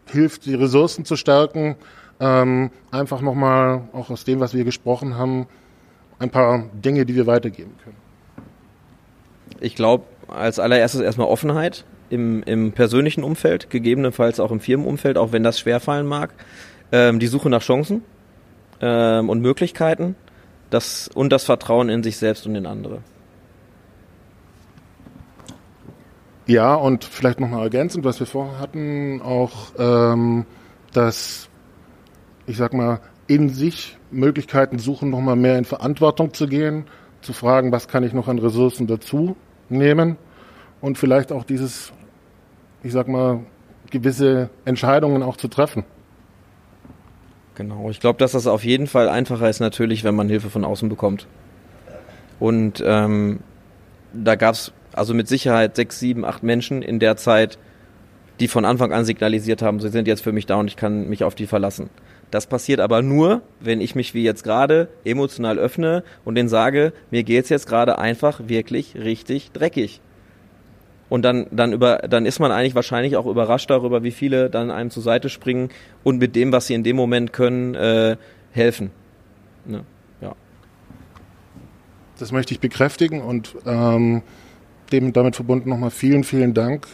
hilft, 0.05 0.45
die 0.45 0.55
Ressourcen 0.55 1.05
zu 1.05 1.15
stärken? 1.15 1.75
Ähm, 2.19 2.71
einfach 2.91 3.21
nochmal, 3.21 3.89
auch 3.91 4.09
aus 4.09 4.23
dem, 4.23 4.39
was 4.39 4.53
wir 4.53 4.63
gesprochen 4.63 5.17
haben, 5.17 5.47
ein 6.19 6.29
paar 6.29 6.63
Dinge, 6.73 7.05
die 7.05 7.15
wir 7.15 7.27
weitergeben 7.27 7.75
können. 7.83 7.97
Ich 9.59 9.75
glaube, 9.75 10.05
als 10.27 10.59
allererstes 10.59 11.01
erstmal 11.01 11.27
Offenheit 11.27 11.85
im, 12.09 12.43
im 12.43 12.71
persönlichen 12.71 13.23
Umfeld, 13.23 13.69
gegebenenfalls 13.69 14.39
auch 14.39 14.51
im 14.51 14.59
Firmenumfeld, 14.59 15.17
auch 15.17 15.31
wenn 15.31 15.43
das 15.43 15.59
schwerfallen 15.59 16.05
mag. 16.05 16.33
Ähm, 16.91 17.19
die 17.19 17.27
Suche 17.27 17.49
nach 17.49 17.61
Chancen 17.61 18.03
ähm, 18.81 19.29
und 19.29 19.41
Möglichkeiten 19.41 20.15
das, 20.69 21.07
und 21.07 21.31
das 21.31 21.43
Vertrauen 21.43 21.89
in 21.89 22.03
sich 22.03 22.17
selbst 22.17 22.45
und 22.45 22.55
in 22.55 22.65
andere. 22.65 22.99
Ja, 26.47 26.75
und 26.75 27.03
vielleicht 27.03 27.39
nochmal 27.39 27.63
ergänzend, 27.63 28.05
was 28.05 28.19
wir 28.19 28.27
vorher 28.27 28.59
hatten, 28.59 29.21
auch, 29.21 29.71
ähm, 29.79 30.45
dass, 30.93 31.49
ich 32.45 32.57
sag 32.57 32.73
mal, 32.73 32.99
in 33.25 33.49
sich 33.49 33.97
Möglichkeiten 34.11 34.77
suchen, 34.77 35.09
nochmal 35.09 35.35
mehr 35.35 35.57
in 35.57 35.65
Verantwortung 35.65 36.35
zu 36.35 36.45
gehen, 36.45 36.85
zu 37.21 37.33
fragen, 37.33 37.71
was 37.71 37.87
kann 37.87 38.03
ich 38.03 38.13
noch 38.13 38.27
an 38.27 38.37
Ressourcen 38.37 38.85
dazu 38.85 39.35
nehmen 39.69 40.17
und 40.81 40.97
vielleicht 40.97 41.31
auch 41.31 41.43
dieses, 41.43 41.91
ich 42.83 42.91
sag 42.91 43.07
mal, 43.07 43.39
gewisse 43.91 44.49
Entscheidungen 44.65 45.23
auch 45.23 45.37
zu 45.37 45.47
treffen. 45.47 45.83
Genau, 47.55 47.89
ich 47.89 47.99
glaube, 47.99 48.19
dass 48.19 48.33
das 48.33 48.47
auf 48.47 48.65
jeden 48.65 48.87
Fall 48.87 49.07
einfacher 49.07 49.49
ist 49.49 49.61
natürlich, 49.61 50.03
wenn 50.03 50.15
man 50.15 50.27
Hilfe 50.27 50.49
von 50.49 50.65
außen 50.65 50.89
bekommt. 50.89 51.27
Und 52.39 52.83
ähm, 52.85 53.39
da 54.13 54.35
gab 54.35 54.55
es 54.55 54.73
also 54.91 55.13
mit 55.13 55.27
Sicherheit 55.27 55.75
sechs, 55.75 55.99
sieben, 55.99 56.25
acht 56.25 56.43
Menschen 56.43 56.81
in 56.81 56.99
der 56.99 57.15
Zeit, 57.17 57.57
die 58.39 58.47
von 58.47 58.65
Anfang 58.65 58.91
an 58.91 59.05
signalisiert 59.05 59.61
haben, 59.61 59.79
sie 59.79 59.89
sind 59.89 60.07
jetzt 60.07 60.21
für 60.21 60.33
mich 60.33 60.45
da 60.45 60.55
und 60.55 60.67
ich 60.67 60.75
kann 60.75 61.07
mich 61.07 61.23
auf 61.23 61.35
die 61.35 61.47
verlassen. 61.47 61.89
Das 62.31 62.47
passiert 62.47 62.79
aber 62.79 63.01
nur, 63.01 63.41
wenn 63.61 63.79
ich 63.79 63.95
mich 63.95 64.13
wie 64.13 64.23
jetzt 64.23 64.43
gerade 64.43 64.89
emotional 65.05 65.57
öffne 65.57 66.03
und 66.25 66.35
denen 66.35 66.49
sage, 66.49 66.91
mir 67.11 67.23
geht's 67.23 67.49
jetzt 67.49 67.67
gerade 67.67 67.97
einfach 67.97 68.47
wirklich 68.47 68.95
richtig 68.95 69.51
dreckig. 69.51 70.01
Und 71.07 71.21
dann, 71.21 71.47
dann, 71.51 71.73
über, 71.73 71.99
dann 71.99 72.25
ist 72.25 72.39
man 72.39 72.51
eigentlich 72.51 72.75
wahrscheinlich 72.75 73.15
auch 73.15 73.27
überrascht 73.27 73.69
darüber, 73.69 74.03
wie 74.03 74.11
viele 74.11 74.49
dann 74.49 74.71
einem 74.71 74.89
zur 74.89 75.03
Seite 75.03 75.29
springen 75.29 75.69
und 76.03 76.17
mit 76.17 76.35
dem, 76.35 76.51
was 76.51 76.67
sie 76.67 76.73
in 76.73 76.83
dem 76.83 76.95
Moment 76.95 77.31
können, 77.31 77.75
äh, 77.75 78.17
helfen. 78.51 78.89
Ne? 79.65 79.83
Ja. 80.21 80.33
Das 82.17 82.31
möchte 82.31 82.53
ich 82.53 82.59
bekräftigen 82.59 83.21
und 83.21 83.55
ähm, 83.65 84.23
dem 84.91 85.13
damit 85.13 85.35
verbunden 85.35 85.69
nochmal 85.69 85.91
vielen, 85.91 86.23
vielen 86.23 86.53
Dank, 86.53 86.87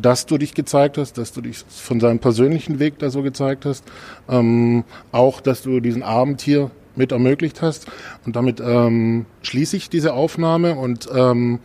dass 0.00 0.26
du 0.26 0.38
dich 0.38 0.54
gezeigt 0.54 0.98
hast, 0.98 1.18
dass 1.18 1.32
du 1.32 1.40
dich 1.40 1.64
von 1.68 2.00
seinem 2.00 2.18
persönlichen 2.18 2.78
Weg 2.78 2.98
da 2.98 3.10
so 3.10 3.22
gezeigt 3.22 3.64
hast, 3.64 3.84
ähm, 4.28 4.84
auch, 5.10 5.40
dass 5.40 5.62
du 5.62 5.80
diesen 5.80 6.02
Abend 6.02 6.40
hier 6.40 6.70
mit 6.96 7.12
ermöglicht 7.12 7.62
hast. 7.62 7.86
Und 8.26 8.36
damit 8.36 8.60
ähm, 8.60 9.26
schließe 9.42 9.76
ich 9.76 9.90
diese 9.90 10.14
Aufnahme 10.14 10.74
und 10.74 11.08
ähm, 11.14 11.60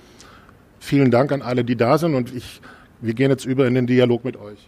Vielen 0.80 1.12
Dank 1.12 1.32
an 1.32 1.42
alle, 1.42 1.64
die 1.64 1.76
da 1.76 1.98
sind 1.98 2.16
und 2.16 2.34
ich, 2.34 2.62
wir 3.02 3.14
gehen 3.14 3.30
jetzt 3.32 3.46
über 3.46 3.68
in 3.68 3.76
den 3.76 3.88
Dialog 3.88 4.24
mit 4.24 4.38
euch. 4.38 4.68